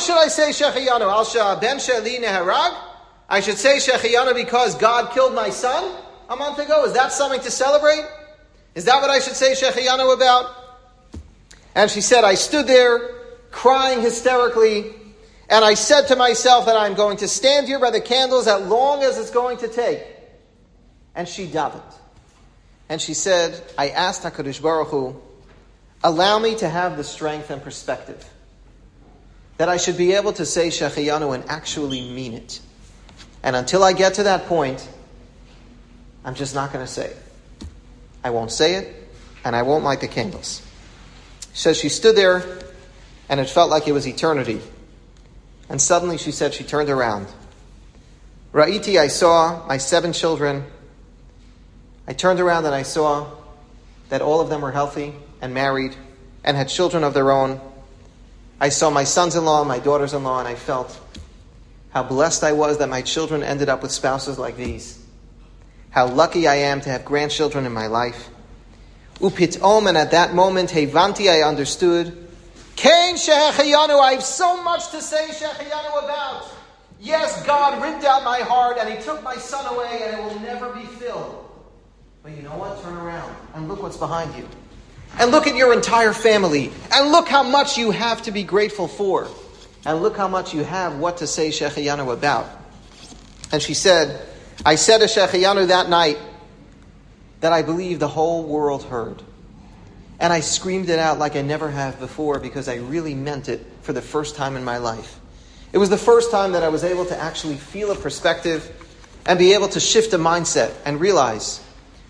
should 0.00 0.18
I 0.18 0.26
say 0.28 0.50
neharag? 0.50 2.74
I 3.28 3.40
should 3.40 3.58
say 3.58 3.76
Shehecheyanu 3.76 4.34
because 4.34 4.74
God 4.74 5.12
killed 5.12 5.34
my 5.34 5.50
son 5.50 5.94
a 6.28 6.34
month 6.34 6.58
ago. 6.58 6.84
Is 6.86 6.92
that 6.94 7.12
something 7.12 7.38
to 7.40 7.52
celebrate? 7.52 8.04
Is 8.74 8.84
that 8.86 9.00
what 9.00 9.10
I 9.10 9.20
should 9.20 9.36
say 9.36 9.52
Shehecheyanu 9.52 10.12
about? 10.12 10.61
And 11.74 11.90
she 11.90 12.00
said, 12.00 12.24
I 12.24 12.34
stood 12.34 12.66
there 12.66 13.00
crying 13.50 14.00
hysterically. 14.00 14.92
And 15.48 15.64
I 15.64 15.74
said 15.74 16.08
to 16.08 16.16
myself 16.16 16.66
that 16.66 16.76
I'm 16.76 16.94
going 16.94 17.18
to 17.18 17.28
stand 17.28 17.66
here 17.66 17.78
by 17.78 17.90
the 17.90 18.00
candles 18.00 18.46
as 18.46 18.66
long 18.66 19.02
as 19.02 19.18
it's 19.18 19.30
going 19.30 19.58
to 19.58 19.68
take. 19.68 20.02
And 21.14 21.28
she 21.28 21.46
davened. 21.46 21.82
And 22.88 23.00
she 23.00 23.14
said, 23.14 23.62
I 23.76 23.88
asked 23.90 24.22
HaKadosh 24.22 24.60
Baruch 24.62 24.88
Hu, 24.88 25.20
allow 26.02 26.38
me 26.38 26.54
to 26.56 26.68
have 26.68 26.96
the 26.96 27.04
strength 27.04 27.50
and 27.50 27.62
perspective 27.62 28.28
that 29.58 29.68
I 29.68 29.76
should 29.76 29.96
be 29.96 30.12
able 30.14 30.32
to 30.34 30.46
say 30.46 30.68
Shehecheyanu 30.68 31.34
and 31.34 31.48
actually 31.48 32.00
mean 32.00 32.32
it. 32.32 32.60
And 33.42 33.54
until 33.54 33.84
I 33.84 33.92
get 33.92 34.14
to 34.14 34.24
that 34.24 34.46
point, 34.46 34.88
I'm 36.24 36.34
just 36.34 36.54
not 36.54 36.72
going 36.72 36.84
to 36.84 36.90
say 36.90 37.06
it. 37.06 37.16
I 38.24 38.30
won't 38.30 38.50
say 38.50 38.74
it, 38.76 39.10
and 39.44 39.54
I 39.54 39.62
won't 39.62 39.84
light 39.84 40.00
the 40.00 40.08
candles. 40.08 40.62
Says 41.54 41.76
she 41.76 41.88
stood 41.88 42.16
there 42.16 42.44
and 43.28 43.40
it 43.40 43.48
felt 43.48 43.70
like 43.70 43.86
it 43.88 43.92
was 43.92 44.06
eternity. 44.06 44.60
And 45.68 45.80
suddenly 45.80 46.18
she 46.18 46.32
said 46.32 46.54
she 46.54 46.64
turned 46.64 46.90
around. 46.90 47.28
Ra'iti, 48.52 48.98
I 48.98 49.08
saw 49.08 49.66
my 49.66 49.78
seven 49.78 50.12
children. 50.12 50.64
I 52.06 52.12
turned 52.12 52.40
around 52.40 52.66
and 52.66 52.74
I 52.74 52.82
saw 52.82 53.30
that 54.08 54.20
all 54.20 54.40
of 54.40 54.50
them 54.50 54.60
were 54.60 54.72
healthy 54.72 55.14
and 55.40 55.54
married 55.54 55.96
and 56.44 56.56
had 56.56 56.68
children 56.68 57.04
of 57.04 57.14
their 57.14 57.30
own. 57.30 57.60
I 58.60 58.68
saw 58.68 58.90
my 58.90 59.04
sons 59.04 59.34
in 59.36 59.44
law 59.44 59.64
my 59.64 59.78
daughters 59.78 60.12
in 60.12 60.22
law, 60.22 60.38
and 60.38 60.46
I 60.46 60.54
felt 60.54 61.00
how 61.90 62.02
blessed 62.02 62.44
I 62.44 62.52
was 62.52 62.78
that 62.78 62.88
my 62.88 63.02
children 63.02 63.42
ended 63.42 63.68
up 63.68 63.82
with 63.82 63.90
spouses 63.90 64.38
like 64.38 64.56
these. 64.56 64.98
how 65.92 66.06
lucky 66.08 66.48
I 66.48 66.54
am 66.56 66.80
to 66.80 66.90
have 66.90 67.04
grandchildren 67.04 67.66
in 67.66 67.72
my 67.72 67.86
life. 67.86 68.30
Upitom, 69.22 69.88
and 69.88 69.96
at 69.96 70.10
that 70.10 70.34
moment, 70.34 70.70
Hevanti, 70.70 71.30
I 71.30 71.46
understood. 71.48 72.28
Cain 72.74 73.14
Shehechayanu, 73.14 74.00
I 74.00 74.14
have 74.14 74.22
so 74.24 74.60
much 74.64 74.90
to 74.90 75.00
say 75.00 75.28
Shehechayanu 75.28 76.04
about. 76.04 76.50
Yes, 76.98 77.44
God 77.46 77.80
ripped 77.80 78.04
out 78.04 78.24
my 78.24 78.40
heart 78.40 78.78
and 78.78 78.88
He 78.88 79.00
took 79.00 79.22
my 79.22 79.36
son 79.36 79.72
away 79.74 80.00
and 80.04 80.18
it 80.18 80.24
will 80.24 80.40
never 80.40 80.72
be 80.72 80.84
filled. 80.84 81.48
But 82.24 82.32
you 82.32 82.42
know 82.42 82.56
what? 82.56 82.82
Turn 82.82 82.94
around 82.94 83.34
and 83.54 83.68
look 83.68 83.82
what's 83.82 83.96
behind 83.96 84.34
you. 84.36 84.48
And 85.20 85.30
look 85.30 85.46
at 85.46 85.54
your 85.54 85.72
entire 85.72 86.12
family. 86.12 86.72
And 86.92 87.12
look 87.12 87.28
how 87.28 87.44
much 87.44 87.78
you 87.78 87.92
have 87.92 88.22
to 88.22 88.32
be 88.32 88.42
grateful 88.42 88.88
for. 88.88 89.28
And 89.84 90.02
look 90.02 90.16
how 90.16 90.28
much 90.28 90.52
you 90.52 90.64
have 90.64 90.98
what 90.98 91.18
to 91.18 91.28
say 91.28 91.50
Shehechayanu 91.50 92.12
about. 92.12 92.48
And 93.52 93.62
she 93.62 93.74
said, 93.74 94.26
I 94.64 94.74
said 94.74 94.98
to 94.98 95.04
Shehechayanu 95.04 95.68
that 95.68 95.88
night 95.88 96.18
that 97.42 97.52
I 97.52 97.62
believe 97.62 97.98
the 97.98 98.08
whole 98.08 98.44
world 98.44 98.84
heard. 98.84 99.20
And 100.18 100.32
I 100.32 100.40
screamed 100.40 100.88
it 100.88 101.00
out 101.00 101.18
like 101.18 101.34
I 101.34 101.42
never 101.42 101.70
have 101.70 101.98
before 101.98 102.38
because 102.38 102.68
I 102.68 102.76
really 102.76 103.14
meant 103.14 103.48
it 103.48 103.66
for 103.82 103.92
the 103.92 104.00
first 104.00 104.36
time 104.36 104.56
in 104.56 104.64
my 104.64 104.78
life. 104.78 105.18
It 105.72 105.78
was 105.78 105.90
the 105.90 105.98
first 105.98 106.30
time 106.30 106.52
that 106.52 106.62
I 106.62 106.68
was 106.68 106.84
able 106.84 107.04
to 107.06 107.20
actually 107.20 107.56
feel 107.56 107.90
a 107.90 107.96
perspective 107.96 108.70
and 109.26 109.38
be 109.38 109.54
able 109.54 109.68
to 109.70 109.80
shift 109.80 110.12
a 110.12 110.18
mindset 110.18 110.72
and 110.84 111.00
realize 111.00 111.60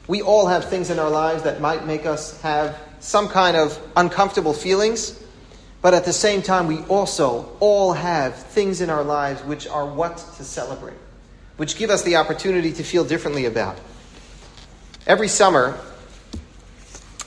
we 0.07 0.21
all 0.21 0.47
have 0.49 0.67
things 0.67 0.91
in 0.91 0.99
our 0.99 1.09
lives 1.09 1.45
that 1.45 1.63
might 1.63 1.87
make 1.87 2.05
us 2.05 2.39
have 2.43 2.79
some 3.01 3.29
kind 3.29 3.57
of 3.57 3.79
uncomfortable 3.97 4.53
feelings, 4.53 5.19
but 5.81 5.95
at 5.95 6.05
the 6.05 6.13
same 6.13 6.43
time, 6.43 6.67
we 6.67 6.81
also 6.83 7.57
all 7.59 7.95
have 7.95 8.35
things 8.35 8.83
in 8.83 8.91
our 8.91 9.03
lives 9.03 9.43
which 9.45 9.67
are 9.67 9.87
what 9.87 10.19
to 10.37 10.45
celebrate, 10.45 10.99
which 11.57 11.77
give 11.77 11.89
us 11.89 12.03
the 12.03 12.17
opportunity 12.17 12.73
to 12.73 12.85
feel 12.85 13.05
differently 13.05 13.47
about. 13.47 13.79
Every 15.05 15.27
summer, 15.27 15.77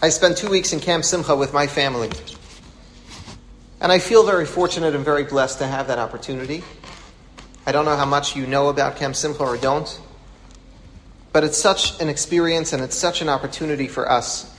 I 0.02 0.08
spend 0.08 0.38
two 0.38 0.50
weeks 0.50 0.72
in 0.72 0.80
Camp 0.80 1.04
Simcha 1.04 1.36
with 1.36 1.52
my 1.52 1.68
family. 1.68 2.10
And 3.82 3.92
I 3.92 4.00
feel 4.00 4.26
very 4.26 4.46
fortunate 4.46 4.96
and 4.96 5.04
very 5.04 5.26
blessed 5.26 5.60
to 5.60 5.68
have 5.68 5.88
that 5.88 6.00
opportunity. 6.00 6.64
I 7.66 7.74
don't 7.74 7.84
know 7.84 7.98
how 7.98 8.06
much 8.06 8.34
you 8.34 8.48
know 8.48 8.70
about 8.70 8.96
Camp 8.96 9.14
Simcha 9.14 9.44
or 9.44 9.58
don't, 9.58 10.00
but 11.34 11.44
it's 11.44 11.58
such 11.58 12.00
an 12.00 12.08
experience 12.08 12.72
and 12.72 12.82
it's 12.82 12.96
such 12.96 13.22
an 13.22 13.28
opportunity 13.28 13.90
for 13.90 14.10
us. 14.10 14.50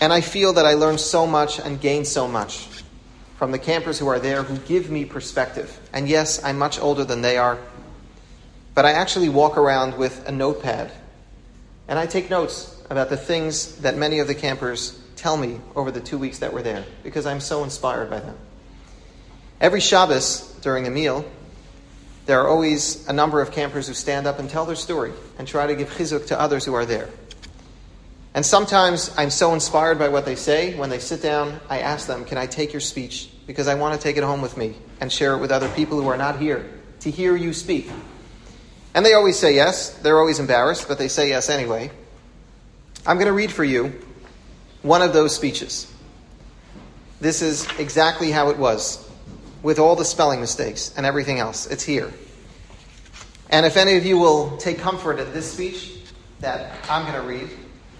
And 0.00 0.12
I 0.12 0.22
feel 0.22 0.54
that 0.54 0.66
I 0.66 0.74
learn 0.74 0.98
so 0.98 1.24
much 1.24 1.60
and 1.60 1.80
gain 1.80 2.04
so 2.04 2.26
much 2.26 2.66
from 3.36 3.52
the 3.52 3.60
campers 3.60 4.00
who 4.00 4.08
are 4.08 4.18
there 4.18 4.42
who 4.42 4.58
give 4.66 4.90
me 4.90 5.04
perspective. 5.04 5.78
And 5.92 6.08
yes, 6.08 6.42
I'm 6.42 6.58
much 6.58 6.80
older 6.80 7.04
than 7.04 7.22
they 7.22 7.38
are, 7.38 7.58
but 8.74 8.84
I 8.84 8.90
actually 8.90 9.28
walk 9.28 9.56
around 9.56 9.96
with 9.96 10.26
a 10.26 10.32
notepad 10.32 10.90
and 11.92 11.98
I 11.98 12.06
take 12.06 12.30
notes 12.30 12.74
about 12.88 13.10
the 13.10 13.18
things 13.18 13.76
that 13.82 13.98
many 13.98 14.20
of 14.20 14.26
the 14.26 14.34
campers 14.34 14.98
tell 15.14 15.36
me 15.36 15.60
over 15.76 15.90
the 15.90 16.00
two 16.00 16.16
weeks 16.16 16.38
that 16.38 16.54
we're 16.54 16.62
there 16.62 16.86
because 17.02 17.26
I'm 17.26 17.38
so 17.38 17.64
inspired 17.64 18.08
by 18.08 18.20
them. 18.20 18.34
Every 19.60 19.80
Shabbos 19.80 20.58
during 20.62 20.86
a 20.86 20.90
meal, 20.90 21.22
there 22.24 22.40
are 22.40 22.48
always 22.48 23.06
a 23.08 23.12
number 23.12 23.42
of 23.42 23.52
campers 23.52 23.88
who 23.88 23.92
stand 23.92 24.26
up 24.26 24.38
and 24.38 24.48
tell 24.48 24.64
their 24.64 24.74
story 24.74 25.12
and 25.36 25.46
try 25.46 25.66
to 25.66 25.74
give 25.74 25.90
chizuk 25.90 26.28
to 26.28 26.40
others 26.40 26.64
who 26.64 26.72
are 26.72 26.86
there. 26.86 27.10
And 28.32 28.46
sometimes 28.46 29.14
I'm 29.18 29.28
so 29.28 29.52
inspired 29.52 29.98
by 29.98 30.08
what 30.08 30.24
they 30.24 30.36
say, 30.36 30.74
when 30.74 30.88
they 30.88 30.98
sit 30.98 31.20
down, 31.20 31.60
I 31.68 31.80
ask 31.80 32.06
them, 32.06 32.24
Can 32.24 32.38
I 32.38 32.46
take 32.46 32.72
your 32.72 32.80
speech? 32.80 33.28
Because 33.46 33.68
I 33.68 33.74
want 33.74 34.00
to 34.00 34.02
take 34.02 34.16
it 34.16 34.24
home 34.24 34.40
with 34.40 34.56
me 34.56 34.76
and 34.98 35.12
share 35.12 35.34
it 35.34 35.40
with 35.40 35.52
other 35.52 35.68
people 35.68 36.00
who 36.00 36.08
are 36.08 36.16
not 36.16 36.40
here 36.40 36.70
to 37.00 37.10
hear 37.10 37.36
you 37.36 37.52
speak. 37.52 37.90
And 38.94 39.06
they 39.06 39.14
always 39.14 39.38
say 39.38 39.54
yes. 39.54 39.90
They're 39.90 40.18
always 40.18 40.38
embarrassed, 40.38 40.86
but 40.88 40.98
they 40.98 41.08
say 41.08 41.28
yes 41.30 41.48
anyway. 41.48 41.90
I'm 43.06 43.16
going 43.16 43.26
to 43.26 43.32
read 43.32 43.50
for 43.50 43.64
you 43.64 44.00
one 44.82 45.02
of 45.02 45.12
those 45.12 45.34
speeches. 45.34 45.92
This 47.20 47.40
is 47.40 47.66
exactly 47.78 48.30
how 48.30 48.50
it 48.50 48.58
was, 48.58 49.08
with 49.62 49.78
all 49.78 49.96
the 49.96 50.04
spelling 50.04 50.40
mistakes 50.40 50.92
and 50.96 51.06
everything 51.06 51.38
else. 51.38 51.66
It's 51.66 51.84
here. 51.84 52.12
And 53.48 53.64
if 53.64 53.76
any 53.76 53.96
of 53.96 54.04
you 54.04 54.18
will 54.18 54.56
take 54.56 54.78
comfort 54.78 55.18
in 55.20 55.32
this 55.32 55.52
speech 55.52 55.98
that 56.40 56.72
I'm 56.90 57.02
going 57.10 57.20
to 57.20 57.28
read, 57.28 57.50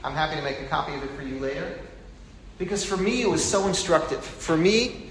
I'm 0.03 0.15
happy 0.15 0.37
to 0.37 0.43
make 0.43 0.61
a 0.61 0.67
copy 0.67 0.95
of 0.95 1.03
it 1.05 1.11
for 1.11 1.23
you 1.23 1.39
later. 1.39 1.79
Because 2.59 2.85
for 2.85 2.97
me, 2.97 3.23
it 3.23 3.31
was 3.31 3.45
so 3.45 3.67
instructive. 3.67 4.25
For 4.25 4.57
me, 4.57 5.11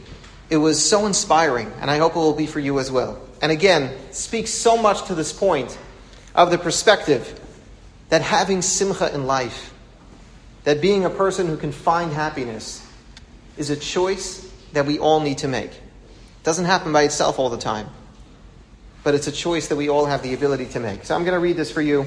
it 0.49 0.57
was 0.57 0.83
so 0.83 1.05
inspiring, 1.05 1.71
and 1.79 1.89
I 1.89 1.97
hope 1.97 2.13
it 2.13 2.19
will 2.19 2.33
be 2.33 2.47
for 2.47 2.59
you 2.59 2.79
as 2.79 2.91
well. 2.91 3.21
And 3.41 3.51
again, 3.51 3.91
speaks 4.11 4.51
so 4.51 4.77
much 4.77 5.07
to 5.07 5.15
this 5.15 5.33
point 5.33 5.77
of 6.35 6.51
the 6.51 6.57
perspective 6.57 7.39
that 8.09 8.21
having 8.21 8.61
simcha 8.61 9.13
in 9.13 9.25
life, 9.25 9.73
that 10.63 10.81
being 10.81 11.05
a 11.05 11.09
person 11.09 11.47
who 11.47 11.57
can 11.57 11.71
find 11.71 12.11
happiness, 12.11 12.85
is 13.57 13.69
a 13.69 13.75
choice 13.75 14.49
that 14.73 14.85
we 14.85 14.99
all 14.99 15.19
need 15.19 15.39
to 15.39 15.47
make. 15.47 15.71
It 15.71 16.43
doesn't 16.43 16.65
happen 16.65 16.93
by 16.93 17.03
itself 17.03 17.39
all 17.39 17.49
the 17.49 17.57
time, 17.57 17.87
but 19.03 19.15
it's 19.15 19.27
a 19.27 19.31
choice 19.31 19.67
that 19.67 19.75
we 19.75 19.89
all 19.89 20.05
have 20.05 20.23
the 20.23 20.33
ability 20.33 20.67
to 20.67 20.79
make. 20.79 21.03
So 21.05 21.15
I'm 21.15 21.23
going 21.23 21.33
to 21.33 21.39
read 21.39 21.57
this 21.57 21.71
for 21.71 21.81
you 21.81 22.05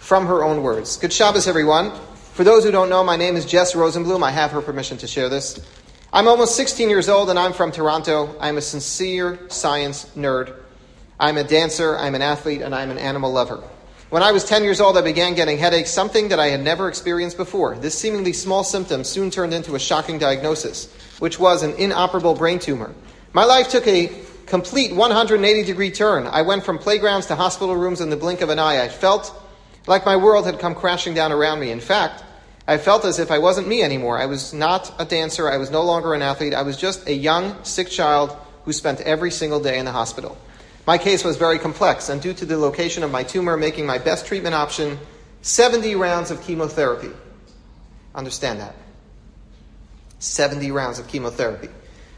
from 0.00 0.26
her 0.26 0.44
own 0.44 0.62
words. 0.62 0.96
Good 0.96 1.12
Shabbos, 1.12 1.46
everyone. 1.46 1.92
For 2.32 2.42
those 2.42 2.64
who 2.64 2.70
don't 2.70 2.88
know, 2.88 3.04
my 3.04 3.16
name 3.16 3.36
is 3.36 3.46
Jess 3.46 3.74
Rosenblum. 3.74 4.22
I 4.22 4.30
have 4.30 4.50
her 4.50 4.60
permission 4.60 4.98
to 4.98 5.06
share 5.06 5.28
this. 5.28 5.60
I'm 6.14 6.28
almost 6.28 6.54
16 6.54 6.90
years 6.90 7.08
old 7.08 7.28
and 7.28 7.36
I'm 7.36 7.52
from 7.52 7.72
Toronto. 7.72 8.36
I'm 8.38 8.56
a 8.56 8.60
sincere 8.60 9.36
science 9.48 10.04
nerd. 10.14 10.54
I'm 11.18 11.36
a 11.36 11.42
dancer, 11.42 11.98
I'm 11.98 12.14
an 12.14 12.22
athlete, 12.22 12.62
and 12.62 12.72
I'm 12.72 12.92
an 12.92 12.98
animal 12.98 13.32
lover. 13.32 13.60
When 14.10 14.22
I 14.22 14.30
was 14.30 14.44
10 14.44 14.62
years 14.62 14.80
old, 14.80 14.96
I 14.96 15.02
began 15.02 15.34
getting 15.34 15.58
headaches, 15.58 15.90
something 15.90 16.28
that 16.28 16.38
I 16.38 16.50
had 16.50 16.62
never 16.62 16.88
experienced 16.88 17.36
before. 17.36 17.74
This 17.74 17.98
seemingly 17.98 18.32
small 18.32 18.62
symptom 18.62 19.02
soon 19.02 19.28
turned 19.28 19.52
into 19.52 19.74
a 19.74 19.80
shocking 19.80 20.20
diagnosis, 20.20 20.88
which 21.18 21.40
was 21.40 21.64
an 21.64 21.72
inoperable 21.78 22.34
brain 22.34 22.60
tumor. 22.60 22.94
My 23.32 23.44
life 23.44 23.68
took 23.68 23.88
a 23.88 24.12
complete 24.46 24.94
180 24.94 25.64
degree 25.64 25.90
turn. 25.90 26.28
I 26.28 26.42
went 26.42 26.64
from 26.64 26.78
playgrounds 26.78 27.26
to 27.26 27.34
hospital 27.34 27.74
rooms 27.74 28.00
in 28.00 28.10
the 28.10 28.16
blink 28.16 28.40
of 28.40 28.50
an 28.50 28.60
eye. 28.60 28.84
I 28.84 28.88
felt 28.88 29.34
like 29.88 30.06
my 30.06 30.14
world 30.14 30.46
had 30.46 30.60
come 30.60 30.76
crashing 30.76 31.14
down 31.14 31.32
around 31.32 31.58
me. 31.58 31.72
In 31.72 31.80
fact, 31.80 32.22
I 32.66 32.78
felt 32.78 33.04
as 33.04 33.18
if 33.18 33.30
I 33.30 33.38
wasn't 33.38 33.68
me 33.68 33.82
anymore. 33.82 34.18
I 34.18 34.26
was 34.26 34.54
not 34.54 34.94
a 34.98 35.04
dancer. 35.04 35.48
I 35.48 35.58
was 35.58 35.70
no 35.70 35.82
longer 35.82 36.14
an 36.14 36.22
athlete. 36.22 36.54
I 36.54 36.62
was 36.62 36.76
just 36.76 37.06
a 37.06 37.12
young, 37.12 37.62
sick 37.62 37.90
child 37.90 38.36
who 38.64 38.72
spent 38.72 39.00
every 39.02 39.30
single 39.30 39.60
day 39.60 39.78
in 39.78 39.84
the 39.84 39.92
hospital. 39.92 40.38
My 40.86 40.98
case 40.98 41.24
was 41.24 41.36
very 41.36 41.58
complex, 41.58 42.08
and 42.08 42.20
due 42.20 42.34
to 42.34 42.44
the 42.44 42.58
location 42.58 43.02
of 43.02 43.10
my 43.10 43.22
tumor 43.22 43.56
making 43.56 43.86
my 43.86 43.98
best 43.98 44.26
treatment 44.26 44.54
option 44.54 44.98
70 45.42 45.94
rounds 45.94 46.30
of 46.30 46.42
chemotherapy. 46.42 47.10
Understand 48.14 48.60
that. 48.60 48.74
70 50.18 50.70
rounds 50.70 50.98
of 50.98 51.06
chemotherapy. 51.06 51.68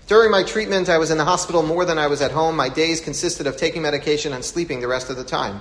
During 0.07 0.31
my 0.31 0.45
treatment, 0.45 0.89
I 0.89 0.99
was 0.99 1.11
in 1.11 1.19
the 1.19 1.25
hospital 1.25 1.65
more 1.65 1.85
than 1.85 1.99
I 1.99 2.07
was 2.07 2.23
at 2.23 2.31
home. 2.31 2.55
My 2.55 2.69
days 2.69 3.01
consisted 3.01 3.49
of 3.49 3.57
taking 3.57 3.83
medication 3.83 4.33
and 4.33 4.45
sleeping 4.45 4.81
the 4.81 4.87
rest 4.87 5.11
of 5.11 5.17
the 5.17 5.25
time. 5.25 5.61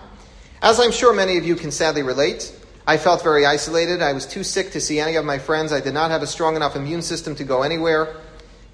As 0.62 0.80
I'm 0.80 0.92
sure 0.92 1.12
many 1.14 1.38
of 1.38 1.46
you 1.46 1.56
can 1.56 1.72
sadly 1.72 2.04
relate, 2.04 2.54
I 2.88 2.98
felt 2.98 3.24
very 3.24 3.48
isolated. 3.48 4.04
I 4.04 4.14
was 4.14 4.28
too 4.28 4.44
sick 4.44 4.72
to 4.72 4.82
see 4.82 5.00
any 5.00 5.16
of 5.16 5.26
my 5.26 5.40
friends. 5.40 5.74
I 5.74 5.80
did 5.80 5.96
not 5.96 6.12
have 6.12 6.22
a 6.22 6.28
strong 6.28 6.56
enough 6.56 6.76
immune 6.76 7.02
system 7.02 7.34
to 7.36 7.44
go 7.44 7.64
anywhere. 7.64 8.16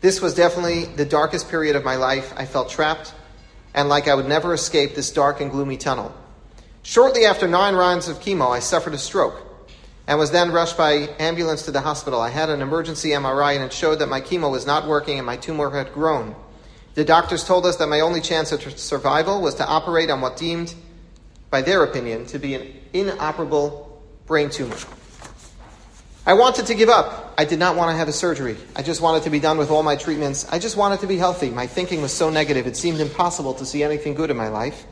This 0.01 0.19
was 0.19 0.35
definitely 0.35 0.85
the 0.85 1.05
darkest 1.05 1.49
period 1.49 1.77
of 1.77 1.85
my 1.85 1.95
life. 1.95 2.33
I 2.35 2.45
felt 2.45 2.69
trapped 2.69 3.13
and 3.73 3.87
like 3.87 4.09
I 4.09 4.15
would 4.15 4.27
never 4.27 4.53
escape 4.53 4.95
this 4.95 5.11
dark 5.11 5.39
and 5.39 5.49
gloomy 5.49 5.77
tunnel. 5.77 6.13
Shortly 6.83 7.25
after 7.25 7.47
nine 7.47 7.75
rounds 7.75 8.09
of 8.09 8.19
chemo, 8.19 8.49
I 8.49 8.59
suffered 8.59 8.93
a 8.93 8.97
stroke 8.97 9.41
and 10.07 10.19
was 10.19 10.31
then 10.31 10.51
rushed 10.51 10.77
by 10.77 11.07
ambulance 11.19 11.63
to 11.63 11.71
the 11.71 11.79
hospital. 11.79 12.19
I 12.19 12.31
had 12.31 12.49
an 12.49 12.61
emergency 12.61 13.11
MRI 13.11 13.55
and 13.55 13.63
it 13.63 13.71
showed 13.71 13.99
that 13.99 14.09
my 14.09 14.19
chemo 14.19 14.51
was 14.51 14.65
not 14.65 14.87
working 14.87 15.19
and 15.19 15.25
my 15.25 15.37
tumor 15.37 15.69
had 15.69 15.93
grown. 15.93 16.35
The 16.95 17.05
doctors 17.05 17.45
told 17.45 17.65
us 17.65 17.77
that 17.77 17.87
my 17.87 18.01
only 18.01 18.19
chance 18.19 18.51
of 18.51 18.77
survival 18.77 19.39
was 19.39 19.55
to 19.55 19.65
operate 19.65 20.09
on 20.09 20.19
what 20.19 20.35
deemed, 20.35 20.75
by 21.49 21.61
their 21.61 21.83
opinion, 21.85 22.25
to 22.25 22.39
be 22.39 22.55
an 22.55 22.73
inoperable 22.91 23.90
brain 24.31 24.49
tumor. 24.49 24.77
I 26.25 26.35
wanted 26.35 26.67
to 26.67 26.73
give 26.73 26.87
up. 26.87 27.33
I 27.37 27.43
did 27.43 27.59
not 27.59 27.75
want 27.75 27.91
to 27.91 27.97
have 27.97 28.07
a 28.07 28.13
surgery. 28.13 28.55
I 28.77 28.81
just 28.81 29.01
wanted 29.01 29.23
to 29.23 29.29
be 29.29 29.41
done 29.41 29.57
with 29.57 29.69
all 29.69 29.83
my 29.83 29.97
treatments. 29.97 30.47
I 30.49 30.57
just 30.57 30.77
wanted 30.77 31.01
to 31.01 31.07
be 31.07 31.17
healthy. 31.17 31.49
My 31.49 31.67
thinking 31.67 32.01
was 32.01 32.13
so 32.13 32.29
negative, 32.29 32.65
it 32.65 32.77
seemed 32.77 33.01
impossible 33.01 33.55
to 33.55 33.65
see 33.65 33.83
anything 33.83 34.13
good 34.13 34.29
in 34.29 34.37
my 34.37 34.47
life. 34.47 34.85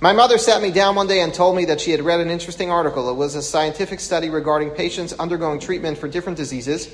My 0.00 0.14
mother 0.14 0.38
sat 0.38 0.62
me 0.62 0.70
down 0.70 0.94
one 0.94 1.06
day 1.06 1.20
and 1.20 1.34
told 1.34 1.56
me 1.56 1.66
that 1.66 1.78
she 1.78 1.90
had 1.90 2.00
read 2.00 2.20
an 2.20 2.30
interesting 2.30 2.70
article. 2.70 3.10
It 3.10 3.16
was 3.16 3.34
a 3.34 3.42
scientific 3.42 4.00
study 4.00 4.30
regarding 4.30 4.70
patients 4.70 5.12
undergoing 5.12 5.60
treatment 5.60 5.98
for 5.98 6.08
different 6.08 6.38
diseases 6.38 6.88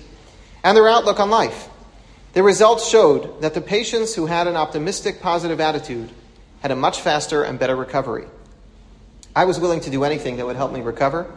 and 0.65 0.77
their 0.77 0.89
outlook 0.89 1.21
on 1.21 1.31
life. 1.31 1.69
The 2.33 2.43
results 2.43 2.89
showed 2.89 3.43
that 3.43 3.55
the 3.55 3.61
patients 3.61 4.17
who 4.17 4.27
had 4.27 4.49
an 4.49 4.57
optimistic, 4.57 5.21
positive 5.21 5.61
attitude 5.61 6.11
had 6.63 6.73
a 6.73 6.77
much 6.77 7.01
faster 7.01 7.45
and 7.45 7.61
better 7.61 7.77
recovery. 7.77 8.27
I 9.37 9.45
was 9.45 9.61
willing 9.61 9.81
to 9.83 9.91
do 9.91 10.03
anything 10.03 10.39
that 10.39 10.47
would 10.47 10.57
help 10.57 10.73
me 10.73 10.81
recover, 10.81 11.33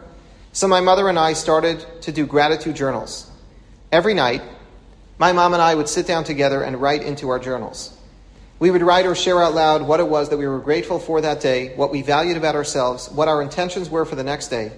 so 0.54 0.68
my 0.68 0.80
mother 0.80 1.08
and 1.08 1.18
I 1.18 1.32
started 1.32 1.84
to 2.02 2.12
do 2.12 2.26
gratitude 2.26 2.76
journals. 2.76 3.28
Every 3.90 4.14
night, 4.14 4.40
my 5.18 5.32
mom 5.32 5.52
and 5.52 5.60
I 5.60 5.74
would 5.74 5.88
sit 5.88 6.06
down 6.06 6.22
together 6.22 6.62
and 6.62 6.80
write 6.80 7.02
into 7.02 7.28
our 7.30 7.40
journals. 7.40 7.94
We 8.60 8.70
would 8.70 8.82
write 8.82 9.04
or 9.04 9.16
share 9.16 9.42
out 9.42 9.54
loud 9.54 9.82
what 9.82 9.98
it 9.98 10.06
was 10.06 10.28
that 10.28 10.36
we 10.36 10.46
were 10.46 10.60
grateful 10.60 11.00
for 11.00 11.20
that 11.20 11.40
day, 11.40 11.74
what 11.74 11.90
we 11.90 12.02
valued 12.02 12.36
about 12.36 12.54
ourselves, 12.54 13.10
what 13.10 13.26
our 13.26 13.42
intentions 13.42 13.90
were 13.90 14.04
for 14.04 14.14
the 14.14 14.22
next 14.22 14.46
day, 14.46 14.70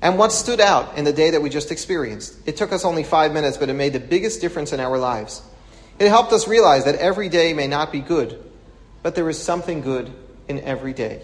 and 0.00 0.18
what 0.18 0.32
stood 0.32 0.58
out 0.58 0.96
in 0.96 1.04
the 1.04 1.12
day 1.12 1.30
that 1.32 1.42
we 1.42 1.50
just 1.50 1.70
experienced. 1.70 2.34
It 2.48 2.56
took 2.56 2.72
us 2.72 2.86
only 2.86 3.04
five 3.04 3.34
minutes, 3.34 3.58
but 3.58 3.68
it 3.68 3.74
made 3.74 3.92
the 3.92 4.00
biggest 4.00 4.40
difference 4.40 4.72
in 4.72 4.80
our 4.80 4.96
lives. 4.96 5.42
It 5.98 6.08
helped 6.08 6.32
us 6.32 6.48
realize 6.48 6.86
that 6.86 6.94
every 6.94 7.28
day 7.28 7.52
may 7.52 7.66
not 7.66 7.92
be 7.92 8.00
good, 8.00 8.42
but 9.02 9.14
there 9.14 9.28
is 9.28 9.38
something 9.38 9.82
good 9.82 10.10
in 10.48 10.60
every 10.60 10.94
day. 10.94 11.20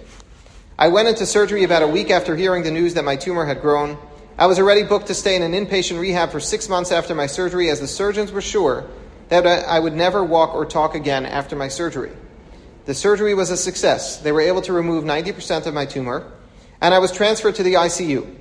I 0.78 0.88
went 0.88 1.08
into 1.08 1.24
surgery 1.24 1.64
about 1.64 1.82
a 1.82 1.88
week 1.88 2.10
after 2.10 2.36
hearing 2.36 2.62
the 2.62 2.70
news 2.70 2.92
that 2.94 3.04
my 3.04 3.16
tumor 3.16 3.46
had 3.46 3.62
grown. 3.62 3.96
I 4.36 4.44
was 4.44 4.58
already 4.58 4.82
booked 4.82 5.06
to 5.06 5.14
stay 5.14 5.34
in 5.34 5.40
an 5.40 5.52
inpatient 5.52 5.98
rehab 5.98 6.30
for 6.30 6.38
six 6.38 6.68
months 6.68 6.92
after 6.92 7.14
my 7.14 7.26
surgery, 7.26 7.70
as 7.70 7.80
the 7.80 7.88
surgeons 7.88 8.30
were 8.30 8.42
sure 8.42 8.86
that 9.30 9.46
I 9.46 9.78
would 9.78 9.94
never 9.94 10.22
walk 10.22 10.54
or 10.54 10.66
talk 10.66 10.94
again 10.94 11.24
after 11.24 11.56
my 11.56 11.68
surgery. 11.68 12.12
The 12.84 12.92
surgery 12.92 13.32
was 13.32 13.50
a 13.50 13.56
success. 13.56 14.18
They 14.18 14.32
were 14.32 14.42
able 14.42 14.60
to 14.62 14.74
remove 14.74 15.04
90% 15.04 15.64
of 15.64 15.72
my 15.72 15.86
tumor, 15.86 16.30
and 16.82 16.92
I 16.92 16.98
was 16.98 17.10
transferred 17.10 17.54
to 17.54 17.62
the 17.62 17.74
ICU. 17.74 18.36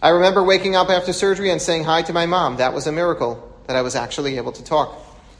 I 0.00 0.08
remember 0.08 0.42
waking 0.42 0.76
up 0.76 0.88
after 0.88 1.12
surgery 1.12 1.50
and 1.50 1.60
saying 1.60 1.84
hi 1.84 2.00
to 2.02 2.12
my 2.14 2.24
mom. 2.24 2.56
That 2.56 2.72
was 2.72 2.86
a 2.86 2.92
miracle 2.92 3.54
that 3.66 3.76
I 3.76 3.82
was 3.82 3.94
actually 3.94 4.38
able 4.38 4.52
to 4.52 4.64
talk. 4.64 4.96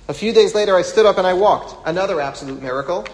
A 0.07 0.14
few 0.14 0.35
days 0.35 0.55
later, 0.55 0.77
I 0.77 0.83
stood 0.83 1.07
up 1.07 1.16
and 1.16 1.27
I 1.27 1.33
walked. 1.33 1.88
Another 1.88 2.20
absolute 2.20 2.61
miracle. 2.62 3.07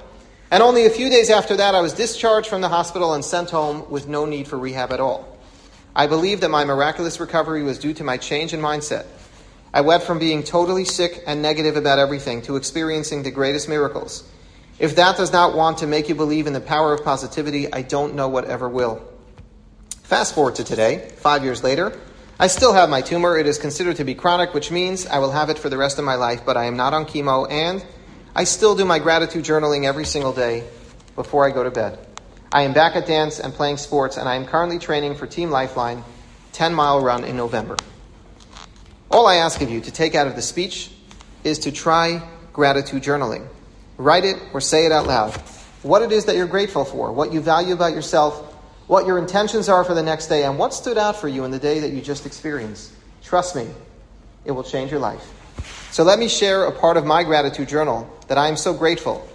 And 0.52 0.62
only 0.62 0.84
a 0.84 0.90
few 0.90 1.08
days 1.08 1.30
after 1.30 1.56
that, 1.56 1.74
I 1.74 1.80
was 1.80 1.94
discharged 1.94 2.46
from 2.46 2.60
the 2.60 2.68
hospital 2.68 3.14
and 3.14 3.24
sent 3.24 3.48
home 3.48 3.90
with 3.90 4.06
no 4.06 4.26
need 4.26 4.46
for 4.46 4.58
rehab 4.58 4.92
at 4.92 5.00
all. 5.00 5.26
I 5.96 6.06
believe 6.06 6.42
that 6.42 6.50
my 6.50 6.66
miraculous 6.66 7.18
recovery 7.18 7.62
was 7.62 7.78
due 7.78 7.94
to 7.94 8.04
my 8.04 8.18
change 8.18 8.52
in 8.52 8.60
mindset. 8.60 9.06
I 9.72 9.80
went 9.80 10.02
from 10.02 10.18
being 10.18 10.42
totally 10.42 10.84
sick 10.84 11.24
and 11.26 11.40
negative 11.40 11.78
about 11.78 11.98
everything 11.98 12.42
to 12.42 12.56
experiencing 12.56 13.22
the 13.22 13.30
greatest 13.30 13.66
miracles. 13.66 14.28
If 14.78 14.96
that 14.96 15.16
does 15.16 15.32
not 15.32 15.56
want 15.56 15.78
to 15.78 15.86
make 15.86 16.10
you 16.10 16.14
believe 16.14 16.46
in 16.46 16.52
the 16.52 16.60
power 16.60 16.92
of 16.92 17.02
positivity, 17.02 17.72
I 17.72 17.80
don't 17.80 18.14
know 18.14 18.28
what 18.28 18.44
ever 18.44 18.68
will. 18.68 19.02
Fast 20.02 20.34
forward 20.34 20.56
to 20.56 20.64
today, 20.64 21.12
five 21.16 21.44
years 21.44 21.64
later. 21.64 21.98
I 22.38 22.48
still 22.48 22.74
have 22.74 22.90
my 22.90 23.00
tumor. 23.00 23.38
It 23.38 23.46
is 23.46 23.56
considered 23.56 23.96
to 23.96 24.04
be 24.04 24.14
chronic, 24.14 24.52
which 24.52 24.70
means 24.70 25.06
I 25.06 25.18
will 25.18 25.32
have 25.32 25.48
it 25.48 25.58
for 25.58 25.70
the 25.70 25.78
rest 25.78 25.98
of 25.98 26.04
my 26.04 26.16
life, 26.16 26.44
but 26.44 26.58
I 26.58 26.64
am 26.64 26.76
not 26.76 26.92
on 26.92 27.06
chemo 27.06 27.50
and 27.50 27.82
I 28.34 28.44
still 28.44 28.74
do 28.74 28.86
my 28.86 28.98
gratitude 28.98 29.44
journaling 29.44 29.84
every 29.84 30.06
single 30.06 30.32
day 30.32 30.66
before 31.16 31.46
I 31.46 31.50
go 31.50 31.64
to 31.64 31.70
bed. 31.70 31.98
I 32.50 32.62
am 32.62 32.72
back 32.72 32.96
at 32.96 33.06
dance 33.06 33.38
and 33.38 33.52
playing 33.52 33.76
sports, 33.76 34.16
and 34.16 34.26
I 34.26 34.36
am 34.36 34.46
currently 34.46 34.78
training 34.78 35.16
for 35.16 35.26
Team 35.26 35.50
Lifeline 35.50 36.02
10 36.52 36.72
mile 36.72 37.02
run 37.02 37.24
in 37.24 37.36
November. 37.36 37.76
All 39.10 39.26
I 39.26 39.36
ask 39.36 39.60
of 39.60 39.70
you 39.70 39.82
to 39.82 39.90
take 39.90 40.14
out 40.14 40.26
of 40.26 40.34
the 40.34 40.40
speech 40.40 40.90
is 41.44 41.58
to 41.60 41.72
try 41.72 42.26
gratitude 42.54 43.02
journaling. 43.02 43.46
Write 43.98 44.24
it 44.24 44.38
or 44.54 44.62
say 44.62 44.86
it 44.86 44.92
out 44.92 45.06
loud. 45.06 45.34
What 45.82 46.00
it 46.00 46.10
is 46.10 46.24
that 46.24 46.36
you're 46.36 46.46
grateful 46.46 46.86
for, 46.86 47.12
what 47.12 47.34
you 47.34 47.42
value 47.42 47.74
about 47.74 47.92
yourself, 47.92 48.54
what 48.86 49.06
your 49.06 49.18
intentions 49.18 49.68
are 49.68 49.84
for 49.84 49.92
the 49.92 50.02
next 50.02 50.28
day, 50.28 50.44
and 50.44 50.58
what 50.58 50.72
stood 50.72 50.96
out 50.96 51.16
for 51.16 51.28
you 51.28 51.44
in 51.44 51.50
the 51.50 51.58
day 51.58 51.80
that 51.80 51.90
you 51.90 52.00
just 52.00 52.24
experienced. 52.24 52.92
Trust 53.22 53.56
me, 53.56 53.68
it 54.46 54.52
will 54.52 54.64
change 54.64 54.90
your 54.90 55.00
life. 55.00 55.41
So 55.92 56.04
let 56.04 56.18
me 56.18 56.26
share 56.26 56.64
a 56.64 56.72
part 56.72 56.96
of 56.96 57.04
my 57.04 57.22
gratitude 57.22 57.68
journal 57.68 58.10
that 58.28 58.38
I 58.38 58.48
am 58.48 58.56
so 58.56 58.72
grateful 58.72 59.28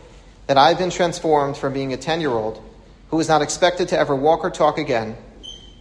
that 0.48 0.58
I've 0.58 0.80
been 0.80 0.90
transformed 0.90 1.56
from 1.56 1.72
being 1.72 1.94
a 1.94 1.98
10 1.98 2.20
year 2.20 2.32
old 2.32 2.64
who 3.12 3.18
was 3.18 3.28
not 3.28 3.44
expected 3.44 3.90
to 3.90 4.00
ever 4.00 4.16
walk 4.16 4.44
or 4.44 4.50
talk 4.50 4.80
again 4.80 5.16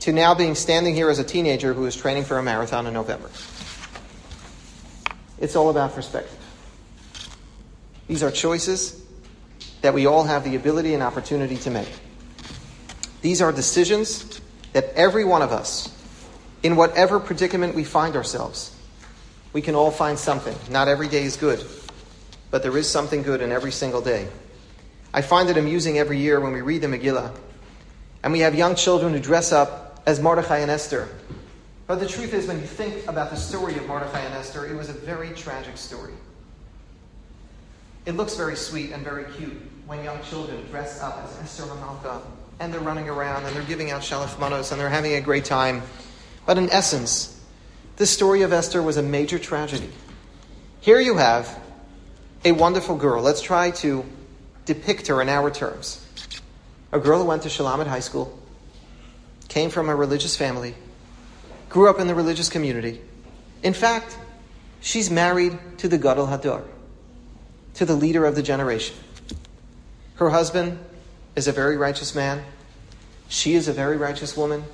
to 0.01 0.13
now 0.13 0.35
being 0.35 0.55
standing 0.55 0.95
here 0.95 1.09
as 1.09 1.19
a 1.19 1.25
teenager 1.25 1.73
who 1.73 1.87
is 1.87 1.97
training 1.97 2.25
for 2.25 2.37
a 2.37 2.43
marathon 2.43 2.87
in 2.87 2.93
November. 2.93 3.31
It's 5.39 5.57
all 5.57 5.71
about 5.71 5.95
perspective. 5.95 6.39
These 8.07 8.23
are 8.23 8.31
choices 8.31 9.03
that 9.81 9.95
we 9.95 10.05
all 10.05 10.25
have 10.25 10.45
the 10.45 10.57
ability 10.57 10.93
and 10.93 11.03
opportunity 11.03 11.57
to 11.57 11.71
make. 11.71 11.91
These 13.23 13.41
are 13.41 13.51
decisions 13.51 14.43
that 14.75 14.93
every 14.95 15.25
one 15.25 15.41
of 15.41 15.53
us, 15.53 15.89
in 16.63 16.77
whatever 16.77 17.19
predicament 17.19 17.75
we 17.75 17.83
find 17.83 18.15
ourselves, 18.15 18.76
we 19.57 19.63
can 19.63 19.75
all 19.75 19.91
find 19.91 20.19
something. 20.19 20.55
Not 20.71 20.87
every 20.87 21.09
day 21.09 21.23
is 21.23 21.39
good, 21.39 21.65
but 22.51 22.63
there 22.63 22.77
is 22.77 22.87
something 22.87 23.23
good 23.23 23.41
in 23.41 23.53
every 23.53 23.73
single 23.73 24.03
day. 24.03 24.29
I 25.15 25.23
find 25.23 25.49
it 25.49 25.57
amusing 25.57 25.97
every 25.97 26.19
year 26.19 26.41
when 26.41 26.53
we 26.53 26.61
read 26.61 26.83
the 26.83 26.89
Megillah 26.89 27.35
and 28.23 28.35
we 28.35 28.41
have 28.41 28.55
young 28.55 28.75
children 28.75 29.15
who 29.15 29.19
dress 29.19 29.53
up 29.53 30.03
as 30.05 30.21
Mordechai 30.21 30.59
and 30.59 30.71
Esther. 30.71 31.09
But 31.87 32.01
the 32.01 32.07
truth 32.07 32.35
is, 32.35 32.47
when 32.47 32.61
you 32.61 32.67
think 32.67 33.09
about 33.09 33.31
the 33.31 33.37
story 33.37 33.75
of 33.79 33.87
Mordechai 33.87 34.21
and 34.21 34.35
Esther, 34.35 34.67
it 34.67 34.77
was 34.77 34.91
a 34.91 34.93
very 34.93 35.31
tragic 35.31 35.79
story. 35.79 36.13
It 38.05 38.13
looks 38.13 38.37
very 38.37 38.57
sweet 38.57 38.93
and 38.93 39.03
very 39.03 39.25
cute 39.39 39.57
when 39.87 40.05
young 40.05 40.23
children 40.25 40.67
dress 40.67 41.01
up 41.01 41.17
as 41.25 41.35
Esther 41.39 41.63
Hamalka 41.63 42.21
and 42.61 42.75
they're 42.75 42.81
running 42.81 43.09
around 43.09 43.47
and 43.47 43.57
they're 43.57 43.63
giving 43.63 43.91
out 43.91 44.03
shalach 44.03 44.39
manos 44.39 44.71
and 44.71 44.79
they're 44.79 44.91
having 44.91 45.15
a 45.15 45.21
great 45.23 45.47
time. 45.47 45.83
But 46.45 46.59
in 46.59 46.69
essence, 46.69 47.36
the 47.97 48.07
story 48.07 48.43
of 48.43 48.53
Esther 48.53 48.83
was 48.83 48.97
a 48.97 49.03
major 49.03 49.39
tragedy. 49.39 49.91
Here 50.81 51.01
you 51.01 51.17
have 51.17 51.59
a 52.45 52.53
wonderful 52.53 52.97
girl. 52.97 53.23
Let's 53.23 53.41
try 53.41 53.71
to 53.73 54.05
depict 54.67 55.07
her 55.09 55.21
in 55.23 55.29
our 55.29 55.51
terms. 55.51 56.05
A 56.93 57.01
girl 57.01 57.21
who 57.21 57.27
went 57.27 57.43
to 57.43 57.49
Shulamith 57.49 57.87
High 57.87 58.01
School, 58.01 58.39
came 59.49 59.71
from 59.71 59.89
a 59.89 59.97
religious 59.97 60.37
family, 60.37 60.75
grew 61.69 61.89
up 61.89 61.99
in 61.99 62.07
the 62.07 62.15
religious 62.15 62.49
community. 62.49 63.01
In 63.63 63.73
fact, 63.73 64.17
she's 64.81 65.11
married 65.11 65.59
to 65.79 65.89
the 65.89 65.99
Gadol 65.99 66.27
Hador, 66.27 66.63
to 67.75 67.85
the 67.85 67.95
leader 67.95 68.27
of 68.27 68.35
the 68.35 68.43
generation. 68.43 68.97
Her 70.17 70.31
husband 70.31 70.79
is 71.35 71.49
a 71.49 71.53
very 71.53 71.77
righteous 71.77 72.15
man. 72.15 72.45
She 73.29 73.55
is 73.55 73.69
a 73.69 73.73
very 73.73 73.97
righteous 73.97 74.37
woman. 74.37 74.65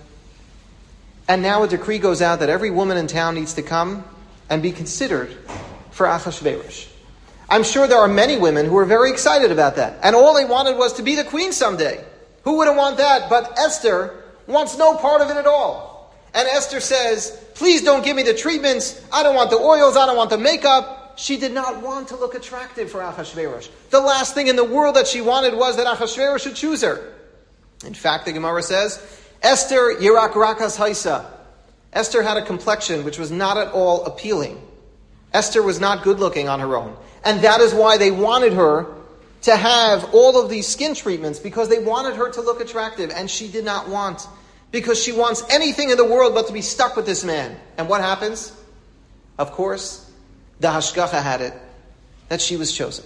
And 1.32 1.40
now 1.40 1.62
a 1.62 1.66
decree 1.66 1.98
goes 1.98 2.20
out 2.20 2.40
that 2.40 2.50
every 2.50 2.68
woman 2.68 2.98
in 2.98 3.06
town 3.06 3.36
needs 3.36 3.54
to 3.54 3.62
come 3.62 4.04
and 4.50 4.62
be 4.62 4.70
considered 4.70 5.34
for 5.90 6.06
Achashverosh. 6.06 6.88
I'm 7.48 7.64
sure 7.64 7.86
there 7.86 8.00
are 8.00 8.06
many 8.06 8.36
women 8.36 8.66
who 8.66 8.76
are 8.76 8.84
very 8.84 9.10
excited 9.10 9.50
about 9.50 9.76
that. 9.76 9.98
And 10.02 10.14
all 10.14 10.34
they 10.34 10.44
wanted 10.44 10.76
was 10.76 10.92
to 10.94 11.02
be 11.02 11.14
the 11.14 11.24
queen 11.24 11.52
someday. 11.52 12.04
Who 12.42 12.58
wouldn't 12.58 12.76
want 12.76 12.98
that? 12.98 13.30
But 13.30 13.58
Esther 13.58 14.14
wants 14.46 14.76
no 14.76 14.98
part 14.98 15.22
of 15.22 15.30
it 15.30 15.38
at 15.38 15.46
all. 15.46 16.14
And 16.34 16.46
Esther 16.48 16.80
says, 16.80 17.30
please 17.54 17.82
don't 17.82 18.04
give 18.04 18.14
me 18.14 18.24
the 18.24 18.34
treatments. 18.34 19.02
I 19.10 19.22
don't 19.22 19.34
want 19.34 19.48
the 19.48 19.56
oils. 19.56 19.96
I 19.96 20.04
don't 20.04 20.18
want 20.18 20.28
the 20.28 20.36
makeup. 20.36 21.14
She 21.18 21.38
did 21.38 21.52
not 21.52 21.80
want 21.80 22.08
to 22.08 22.16
look 22.16 22.34
attractive 22.34 22.90
for 22.90 23.00
Achashverosh. 23.00 23.70
The 23.88 24.00
last 24.02 24.34
thing 24.34 24.48
in 24.48 24.56
the 24.56 24.64
world 24.64 24.96
that 24.96 25.06
she 25.06 25.22
wanted 25.22 25.54
was 25.54 25.78
that 25.78 25.86
Achashverosh 25.86 26.40
should 26.40 26.56
choose 26.56 26.82
her. 26.82 27.14
In 27.86 27.94
fact, 27.94 28.26
the 28.26 28.32
Gemara 28.32 28.62
says, 28.62 29.21
Esther 29.42 29.96
Yirak 30.00 30.33
Rakas 30.33 30.76
Haisa. 30.76 31.26
Esther 31.92 32.22
had 32.22 32.37
a 32.37 32.44
complexion 32.44 33.05
which 33.05 33.18
was 33.18 33.31
not 33.31 33.57
at 33.59 33.72
all 33.72 34.05
appealing. 34.05 34.61
Esther 35.35 35.62
was 35.62 35.81
not 35.81 36.02
good 36.02 36.20
looking 36.20 36.48
on 36.48 36.61
her 36.61 36.76
own. 36.76 36.96
And 37.24 37.40
that 37.42 37.61
is 37.61 37.74
why 37.74 37.98
they 37.98 38.11
wanted 38.11 38.52
her 38.52 38.87
to 39.42 39.57
have 39.57 40.14
all 40.14 40.40
of 40.40 40.48
these 40.48 40.66
skin 40.66 40.94
treatments 40.94 41.38
because 41.38 41.68
they 41.68 41.78
wanted 41.78 42.16
her 42.16 42.31
to 42.31 42.40
look 42.40 42.61
attractive. 42.61 43.11
And 43.11 43.31
she 43.31 43.48
did 43.48 43.64
not 43.64 43.88
want, 43.88 44.26
because 44.70 45.02
she 45.02 45.12
wants 45.12 45.42
anything 45.50 45.90
in 45.90 45.96
the 45.96 46.05
world 46.05 46.35
but 46.35 46.46
to 46.46 46.52
be 46.52 46.62
stuck 46.62 46.96
with 46.96 47.07
this 47.07 47.24
man. 47.24 47.57
And 47.76 47.88
what 47.88 48.00
happens? 48.00 48.52
Of 49.38 49.52
course, 49.52 50.11
the 50.61 50.68
Hashgacha 50.68 51.22
had 51.22 51.40
it 51.40 51.55
that 52.28 52.40
she 52.40 52.57
was 52.57 52.72
chosen 52.72 53.05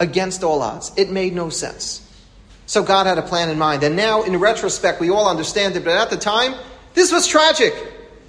against 0.00 0.42
all 0.42 0.60
odds. 0.62 0.92
It 0.96 1.10
made 1.10 1.34
no 1.34 1.48
sense. 1.48 2.05
So 2.66 2.82
God 2.82 3.06
had 3.06 3.16
a 3.18 3.22
plan 3.22 3.48
in 3.48 3.58
mind. 3.58 3.82
And 3.84 3.96
now, 3.96 4.22
in 4.24 4.36
retrospect, 4.38 5.00
we 5.00 5.08
all 5.08 5.28
understand 5.28 5.76
it. 5.76 5.84
But 5.84 5.96
at 5.96 6.10
the 6.10 6.16
time, 6.16 6.54
this 6.94 7.12
was 7.12 7.26
tragic. 7.26 7.74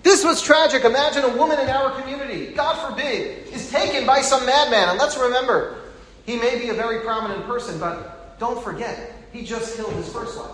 This 0.04 0.24
was 0.24 0.42
tragic. 0.42 0.86
Imagine 0.86 1.24
a 1.24 1.36
woman 1.36 1.60
in 1.60 1.68
our 1.68 2.00
community, 2.00 2.54
God 2.54 2.88
forbid, 2.88 3.48
is 3.48 3.70
taken 3.72 4.06
by 4.06 4.22
some 4.22 4.46
madman. 4.46 4.90
And 4.90 5.00
let's 5.00 5.18
remember, 5.18 5.80
he 6.26 6.38
may 6.38 6.60
be 6.60 6.70
a 6.70 6.74
very 6.74 7.02
prominent 7.02 7.46
person, 7.46 7.80
but 7.80 8.40
don't 8.40 8.64
forget, 8.64 9.14
he 9.34 9.44
just 9.44 9.76
killed 9.76 9.94
his 9.94 10.12
first 10.12 10.38
wife 10.38 10.52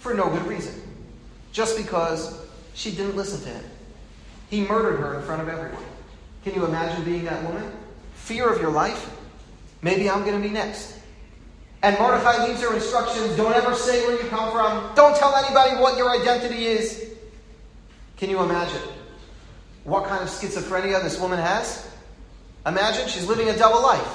for 0.00 0.14
no 0.14 0.28
good 0.28 0.46
reason. 0.46 0.74
Just 1.52 1.76
because 1.76 2.46
she 2.74 2.90
didn't 2.90 3.16
listen 3.16 3.40
to 3.42 3.48
him. 3.48 3.64
He 4.50 4.60
murdered 4.62 4.98
her 5.00 5.18
in 5.18 5.22
front 5.22 5.42
of 5.42 5.48
everyone. 5.48 5.82
Can 6.44 6.54
you 6.54 6.64
imagine 6.64 7.04
being 7.04 7.24
that 7.24 7.42
woman? 7.44 7.70
Fear 8.14 8.52
of 8.52 8.60
your 8.60 8.70
life? 8.70 9.10
Maybe 9.82 10.08
I'm 10.08 10.24
going 10.24 10.40
to 10.40 10.46
be 10.46 10.52
next. 10.52 10.97
And 11.82 11.96
Mordechai 11.98 12.46
leaves 12.46 12.60
her 12.62 12.74
instructions 12.74 13.36
don't 13.36 13.54
ever 13.54 13.74
say 13.74 14.04
where 14.06 14.20
you 14.20 14.28
come 14.28 14.50
from, 14.50 14.94
don't 14.96 15.16
tell 15.16 15.34
anybody 15.36 15.80
what 15.80 15.96
your 15.96 16.10
identity 16.10 16.66
is. 16.66 17.14
Can 18.16 18.30
you 18.30 18.40
imagine 18.42 18.82
what 19.84 20.04
kind 20.06 20.22
of 20.22 20.28
schizophrenia 20.28 21.02
this 21.02 21.20
woman 21.20 21.38
has? 21.38 21.88
Imagine 22.66 23.08
she's 23.08 23.26
living 23.26 23.48
a 23.48 23.56
double 23.56 23.80
life. 23.80 24.08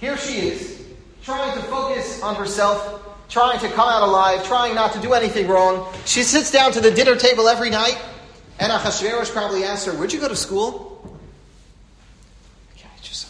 Here 0.00 0.16
she 0.16 0.48
is, 0.48 0.84
trying 1.22 1.54
to 1.54 1.62
focus 1.66 2.20
on 2.22 2.34
herself, 2.34 3.00
trying 3.28 3.60
to 3.60 3.68
come 3.68 3.88
out 3.88 4.02
alive, 4.02 4.44
trying 4.44 4.74
not 4.74 4.92
to 4.92 5.00
do 5.00 5.12
anything 5.12 5.46
wrong. 5.46 5.92
She 6.04 6.22
sits 6.22 6.50
down 6.50 6.72
to 6.72 6.80
the 6.80 6.90
dinner 6.90 7.14
table 7.14 7.48
every 7.48 7.70
night, 7.70 7.98
and 8.58 8.72
Achashverosh 8.72 9.32
probably 9.32 9.64
asks 9.64 9.86
her, 9.86 9.92
Where'd 9.92 10.12
you 10.12 10.20
go 10.20 10.28
to 10.28 10.36
school? 10.36 10.87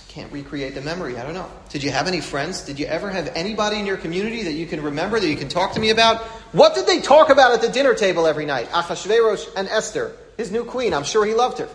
Can't 0.09 0.33
recreate 0.33 0.75
the 0.75 0.81
memory. 0.81 1.19
I 1.19 1.23
don't 1.23 1.35
know. 1.35 1.49
Did 1.69 1.83
you 1.83 1.91
have 1.91 2.09
any 2.09 2.21
friends? 2.21 2.63
Did 2.63 2.79
you 2.79 2.87
ever 2.87 3.11
have 3.11 3.31
anybody 3.35 3.79
in 3.79 3.85
your 3.87 3.99
community 3.99 4.43
that 4.45 4.53
you 4.53 4.67
can 4.67 4.83
remember 4.83 5.21
that 5.21 5.29
you 5.29 5.37
can 5.37 5.49
talk 5.49 5.75
to 5.75 5.81
me 5.81 5.91
about? 5.91 6.23
What 6.53 6.75
did 6.75 6.87
they 6.87 7.01
talk 7.01 7.29
about 7.29 7.53
at 7.53 7.61
the 7.61 7.69
dinner 7.69 7.95
table 7.95 8.27
every 8.27 8.47
night? 8.47 8.71
Achashverosh 8.71 9.47
and 9.55 9.69
Esther, 9.69 10.17
his 10.39 10.51
new 10.51 10.65
queen. 10.65 10.95
I'm 10.95 11.05
sure 11.05 11.27
he 11.27 11.35
loved 11.35 11.59
her. 11.59 11.69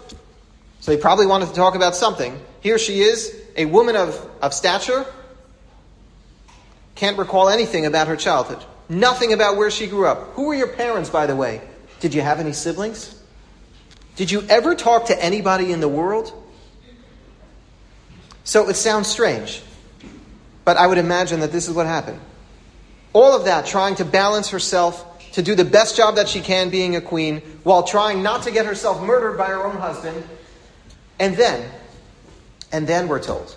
So 0.80 0.92
he 0.92 0.98
probably 0.98 1.28
wanted 1.28 1.50
to 1.50 1.54
talk 1.54 1.76
about 1.76 1.96
something. 1.96 2.38
Here 2.62 2.80
she 2.80 3.02
is, 3.02 3.40
a 3.56 3.66
woman 3.66 3.96
of, 3.96 4.30
of 4.42 4.54
stature. 4.54 5.06
Can't 6.96 7.18
recall 7.18 7.50
anything 7.50 7.86
about 7.86 8.08
her 8.08 8.16
childhood. 8.16 8.64
Nothing 8.90 9.32
about 9.32 9.58
where 9.58 9.72
she 9.72 9.88
grew 9.88 10.08
up. 10.08 10.34
Who 10.34 10.48
were 10.48 10.56
your 10.56 10.68
parents, 10.68 11.10
by 11.10 11.28
the 11.28 11.36
way? 11.36 11.62
Did 12.00 12.14
you 12.14 12.22
have 12.22 12.40
any 12.40 12.52
siblings? 12.52 13.22
Did 14.16 14.32
you 14.32 14.42
ever 14.50 14.76
talk 14.76 15.06
to 15.06 15.24
anybody 15.24 15.72
in 15.72 15.80
the 15.80 15.88
world? 15.88 16.34
So 18.44 18.68
it 18.70 18.76
sounds 18.76 19.08
strange, 19.08 19.62
but 20.66 20.78
I 20.78 20.88
would 20.88 20.98
imagine 20.98 21.40
that 21.42 21.52
this 21.52 21.68
is 21.68 21.74
what 21.74 21.86
happened. 21.86 22.20
All 23.14 23.36
of 23.36 23.46
that, 23.46 23.66
trying 23.66 23.96
to 23.96 24.06
balance 24.06 24.50
herself, 24.50 25.10
to 25.34 25.42
do 25.42 25.56
the 25.56 25.66
best 25.66 25.96
job 25.96 26.16
that 26.16 26.28
she 26.28 26.42
can 26.42 26.70
being 26.70 26.96
a 26.96 27.02
queen, 27.02 27.42
while 27.64 27.84
trying 27.84 28.22
not 28.22 28.44
to 28.44 28.52
get 28.52 28.66
herself 28.66 29.02
murdered 29.02 29.38
by 29.38 29.48
her 29.48 29.66
own 29.66 29.78
husband. 29.78 30.24
And 31.20 31.36
then, 31.36 31.70
and 32.72 32.86
then 32.88 33.08
we're 33.08 33.22
told, 33.22 33.56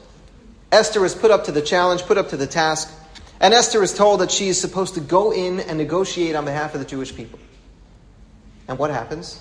Esther 0.71 1.05
is 1.05 1.15
put 1.15 1.31
up 1.31 1.45
to 1.45 1.53
the 1.53 1.63
challenge, 1.63 2.03
put 2.03 2.19
up 2.19 2.29
to 2.31 2.37
the 2.37 2.47
task, 2.47 2.93
and 3.41 3.53
Esther 3.53 3.83
is 3.83 3.93
told 3.93 4.21
that 4.21 4.31
she 4.31 4.49
is 4.49 4.61
supposed 4.61 4.95
to 4.95 5.01
go 5.01 5.33
in 5.33 5.61
and 5.61 5.79
negotiate 5.79 6.35
on 6.35 6.45
behalf 6.45 6.75
of 6.75 6.81
the 6.81 6.87
Jewish 6.87 7.15
people. 7.15 7.39
And 8.69 8.79
what 8.79 8.91
happens? 8.91 9.41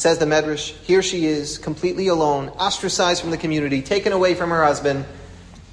Says 0.00 0.16
the 0.16 0.24
Medrash, 0.24 0.70
here 0.84 1.02
she 1.02 1.26
is, 1.26 1.58
completely 1.58 2.06
alone, 2.06 2.48
ostracized 2.48 3.20
from 3.20 3.30
the 3.30 3.36
community, 3.36 3.82
taken 3.82 4.14
away 4.14 4.34
from 4.34 4.48
her 4.48 4.64
husband, 4.64 5.04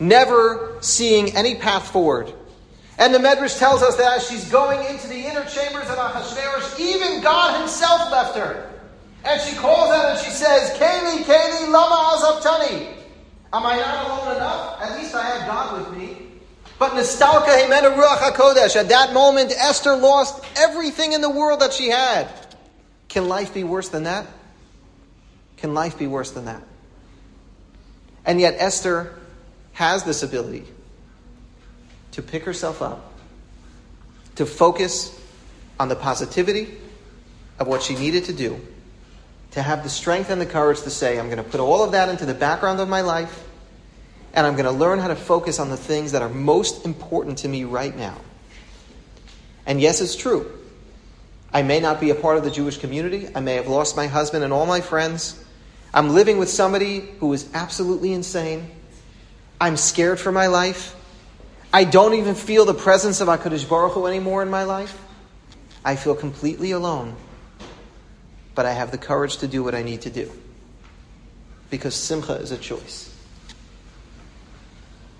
never 0.02 0.76
seeing 0.82 1.34
any 1.34 1.56
path 1.56 1.92
forward. 1.94 2.34
And 2.98 3.14
the 3.14 3.20
Medrash 3.20 3.58
tells 3.58 3.82
us 3.82 3.96
that 3.96 4.18
as 4.18 4.28
she's 4.28 4.44
going 4.52 4.86
into 4.94 5.08
the 5.08 5.16
inner 5.16 5.46
chambers 5.46 5.88
of 5.88 5.98
Ahasuerus, 5.98 6.78
even 6.78 7.22
God 7.22 7.58
himself 7.58 8.12
left 8.12 8.36
her. 8.36 8.70
And 9.24 9.40
she 9.44 9.56
calls 9.56 9.92
out 9.92 10.18
and 10.18 10.20
she 10.20 10.32
says, 10.32 10.72
Kaylee, 10.78 11.24
Kaylee, 11.24 11.72
lama 11.72 12.18
azabtani. 12.18 12.98
Am 13.54 13.66
I 13.66 13.78
not 13.78 14.08
alone 14.08 14.36
enough? 14.36 14.82
At 14.82 15.00
least 15.00 15.16
I 15.16 15.24
have 15.24 15.48
God 15.48 15.88
with 15.88 15.98
me. 15.98 16.18
But 16.78 16.92
Nistalka 16.92 17.46
mimena 17.46 17.96
Ruach 17.96 18.18
HaKodesh, 18.18 18.76
at 18.76 18.90
that 18.90 19.14
moment, 19.14 19.54
Esther 19.58 19.96
lost 19.96 20.44
everything 20.58 21.14
in 21.14 21.22
the 21.22 21.30
world 21.30 21.62
that 21.62 21.72
she 21.72 21.88
had. 21.88 22.28
Can 23.10 23.28
life 23.28 23.54
be 23.54 23.64
worse 23.64 23.90
than 23.90 24.04
that? 24.04 24.28
Can 25.58 25.74
life 25.74 25.98
be 25.98 26.08
worse 26.08 26.32
than 26.32 26.46
that? 26.46 26.62
And 28.26 28.40
yet, 28.42 28.56
Esther 28.58 29.18
has 29.74 30.04
this 30.04 30.22
ability 30.24 30.66
to 32.12 32.22
pick 32.22 32.44
herself 32.44 32.82
up, 32.82 33.14
to 34.36 34.46
focus 34.46 35.20
on 35.80 35.88
the 35.88 35.96
positivity 35.96 36.78
of 37.60 37.68
what 37.68 37.82
she 37.82 37.96
needed 37.96 38.26
to 38.26 38.34
do, 38.34 38.60
to 39.52 39.62
have 39.62 39.84
the 39.84 39.90
strength 39.90 40.30
and 40.30 40.42
the 40.42 40.46
courage 40.46 40.82
to 40.82 40.90
say, 40.90 41.18
I'm 41.18 41.28
going 41.28 41.38
to 41.38 41.50
put 41.50 41.60
all 41.60 41.84
of 41.84 41.94
that 41.94 42.10
into 42.10 42.26
the 42.26 42.34
background 42.34 42.80
of 42.80 42.90
my 42.90 43.02
life, 43.02 43.48
and 44.34 44.46
I'm 44.46 44.54
going 44.54 44.66
to 44.66 44.72
learn 44.72 45.00
how 45.00 45.08
to 45.08 45.16
focus 45.16 45.60
on 45.60 45.70
the 45.70 45.78
things 45.78 46.12
that 46.12 46.22
are 46.22 46.30
most 46.30 46.86
important 46.86 47.40
to 47.40 47.48
me 47.48 47.64
right 47.64 47.96
now. 47.96 48.18
And 49.66 49.80
yes, 49.80 50.02
it's 50.02 50.16
true. 50.16 50.57
I 51.54 51.62
may 51.62 51.80
not 51.80 52.00
be 52.00 52.10
a 52.10 52.16
part 52.16 52.38
of 52.38 52.44
the 52.44 52.52
Jewish 52.52 52.78
community. 52.78 53.28
I 53.34 53.40
may 53.40 53.56
have 53.56 53.68
lost 53.68 53.96
my 53.96 54.08
husband 54.08 54.44
and 54.44 54.52
all 54.52 54.66
my 54.66 54.82
friends. 54.82 55.44
I'm 55.94 56.10
living 56.10 56.38
with 56.38 56.50
somebody 56.50 57.00
who 57.20 57.32
is 57.34 57.50
absolutely 57.54 58.14
insane. 58.14 58.70
I'm 59.60 59.78
scared 59.78 60.20
for 60.20 60.32
my 60.32 60.48
life. 60.48 60.96
I 61.74 61.84
don't 61.84 62.14
even 62.14 62.36
feel 62.36 62.66
the 62.66 62.74
presence 62.74 63.22
of 63.22 63.28
HaKadosh 63.28 63.68
Baruch 63.68 63.94
Hu 63.94 64.06
anymore 64.06 64.42
in 64.42 64.50
my 64.50 64.64
life. 64.64 65.02
I 65.84 65.96
feel 65.96 66.16
completely 66.16 66.72
alone. 66.72 67.16
But 68.56 68.66
I 68.66 68.74
have 68.74 68.92
the 68.92 68.98
courage 68.98 69.38
to 69.38 69.48
do 69.48 69.64
what 69.64 69.74
I 69.74 69.84
need 69.84 70.02
to 70.02 70.10
do. 70.10 70.32
Because 71.70 71.96
simcha 71.96 72.34
is 72.34 72.52
a 72.52 72.58
choice. 72.58 73.14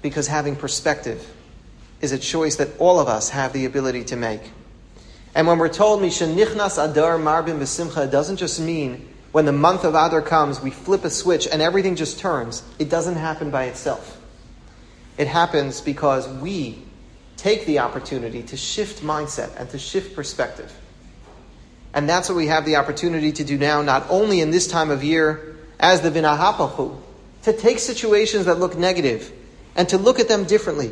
Because 0.02 0.28
having 0.28 0.56
perspective 0.56 1.26
is 2.02 2.12
a 2.12 2.20
choice 2.20 2.58
that 2.58 2.70
all 2.80 3.00
of 3.00 3.08
us 3.08 3.30
have 3.30 3.54
the 3.54 3.66
ability 3.66 4.04
to 4.06 4.16
make. 4.16 4.42
And 5.38 5.46
when 5.46 5.60
we're 5.60 5.70
told 5.70 6.02
Nichnas 6.02 6.84
Adar 6.84 7.20
Marbim 7.20 7.60
B'Simcha, 7.60 8.06
it 8.06 8.10
doesn't 8.10 8.38
just 8.38 8.60
mean 8.60 9.08
when 9.32 9.46
the 9.46 9.52
month 9.52 9.84
of 9.84 9.94
Adar 9.94 10.24
comes, 10.24 10.60
we 10.60 10.72
flip 10.72 11.06
a 11.06 11.12
switch 11.12 11.48
and 11.48 11.62
everything 11.62 11.96
just 11.96 12.18
turns. 12.18 12.64
It 12.80 12.90
doesn't 12.90 13.18
happen 13.18 13.52
by 13.52 13.66
itself. 13.66 14.20
It 15.16 15.28
happens 15.28 15.80
because 15.80 16.28
we 16.28 16.82
take 17.36 17.68
the 17.68 17.78
opportunity 17.78 18.42
to 18.42 18.58
shift 18.58 19.04
mindset 19.04 19.56
and 19.60 19.70
to 19.70 19.78
shift 19.78 20.16
perspective. 20.16 20.76
And 21.94 22.10
that's 22.10 22.30
what 22.30 22.36
we 22.36 22.48
have 22.48 22.66
the 22.66 22.78
opportunity 22.78 23.32
to 23.34 23.44
do 23.44 23.60
now, 23.60 23.84
not 23.84 24.08
only 24.10 24.42
in 24.42 24.50
this 24.50 24.66
time 24.66 24.90
of 24.90 25.04
year 25.04 25.56
as 25.80 26.02
the 26.02 26.10
V'nahafoch 26.10 26.72
hu, 26.72 26.98
to 27.44 27.54
take 27.54 27.78
situations 27.78 28.46
that 28.46 28.58
look 28.58 28.76
negative 28.76 29.32
and 29.76 29.88
to 29.90 30.00
look 30.00 30.20
at 30.20 30.30
them 30.30 30.46
differently 30.46 30.92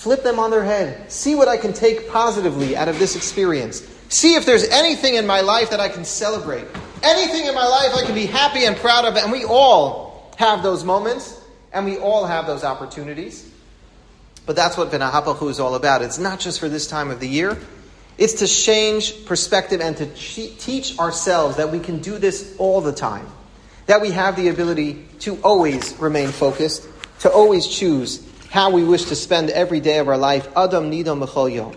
flip 0.00 0.22
them 0.22 0.38
on 0.38 0.50
their 0.50 0.64
head, 0.64 1.12
see 1.12 1.34
what 1.34 1.46
I 1.46 1.58
can 1.58 1.74
take 1.74 2.08
positively 2.08 2.74
out 2.74 2.88
of 2.88 2.98
this 2.98 3.16
experience, 3.16 3.86
see 4.08 4.34
if 4.34 4.46
there's 4.46 4.64
anything 4.70 5.16
in 5.16 5.26
my 5.26 5.42
life 5.42 5.68
that 5.68 5.78
I 5.78 5.90
can 5.90 6.06
celebrate, 6.06 6.64
anything 7.02 7.44
in 7.44 7.54
my 7.54 7.66
life 7.66 7.94
I 7.94 8.06
can 8.06 8.14
be 8.14 8.24
happy 8.24 8.64
and 8.64 8.74
proud 8.78 9.04
of. 9.04 9.16
And 9.16 9.30
we 9.30 9.44
all 9.44 10.32
have 10.38 10.62
those 10.62 10.84
moments, 10.84 11.38
and 11.74 11.84
we 11.84 11.98
all 11.98 12.24
have 12.24 12.46
those 12.46 12.64
opportunities. 12.64 13.52
But 14.46 14.56
that's 14.56 14.78
what 14.78 14.90
V'nahafoch 14.90 15.36
hu 15.36 15.50
is 15.50 15.60
all 15.60 15.74
about. 15.74 16.00
It's 16.00 16.18
not 16.18 16.40
just 16.40 16.60
for 16.60 16.70
this 16.70 16.86
time 16.86 17.10
of 17.10 17.20
the 17.20 17.28
year. 17.28 17.58
It's 18.16 18.32
to 18.34 18.46
change 18.46 19.26
perspective 19.26 19.82
and 19.82 19.98
to 19.98 20.06
teach 20.06 20.98
ourselves 20.98 21.58
that 21.58 21.70
we 21.70 21.78
can 21.78 21.98
do 21.98 22.16
this 22.16 22.56
all 22.56 22.80
the 22.80 22.92
time. 22.92 23.26
That 23.84 24.00
we 24.00 24.12
have 24.12 24.34
the 24.36 24.48
ability 24.48 25.06
to 25.20 25.36
always 25.42 25.94
remain 25.98 26.28
focused, 26.28 26.88
to 27.18 27.30
always 27.30 27.66
choose 27.66 28.29
how 28.50 28.70
we 28.70 28.82
wish 28.82 29.04
to 29.04 29.14
spend 29.14 29.48
every 29.50 29.78
day 29.78 29.98
of 29.98 30.08
our 30.08 30.18
life. 30.18 30.48
Adam 30.56 30.90
nidon 30.90 31.54
yom. 31.54 31.76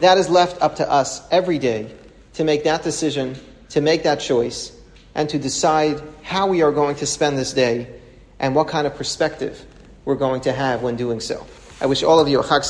That 0.00 0.16
is 0.16 0.28
left 0.30 0.60
up 0.62 0.76
to 0.76 0.90
us 0.90 1.22
every 1.30 1.58
day 1.58 1.94
to 2.34 2.44
make 2.44 2.64
that 2.64 2.82
decision, 2.82 3.36
to 3.70 3.82
make 3.82 4.02
that 4.04 4.18
choice, 4.18 4.72
and 5.14 5.28
to 5.28 5.38
decide 5.38 6.02
how 6.22 6.46
we 6.46 6.62
are 6.62 6.72
going 6.72 6.96
to 6.96 7.06
spend 7.06 7.36
this 7.36 7.52
day 7.52 8.00
and 8.38 8.54
what 8.54 8.68
kind 8.68 8.86
of 8.86 8.94
perspective 8.94 9.64
we're 10.06 10.16
going 10.16 10.40
to 10.42 10.52
have 10.52 10.82
when 10.82 10.96
doing 10.96 11.20
so. 11.20 11.46
I 11.80 11.86
wish 11.86 12.02
all 12.02 12.18
of 12.18 12.28
you 12.28 12.40
a 12.40 12.42
chag 12.42 12.64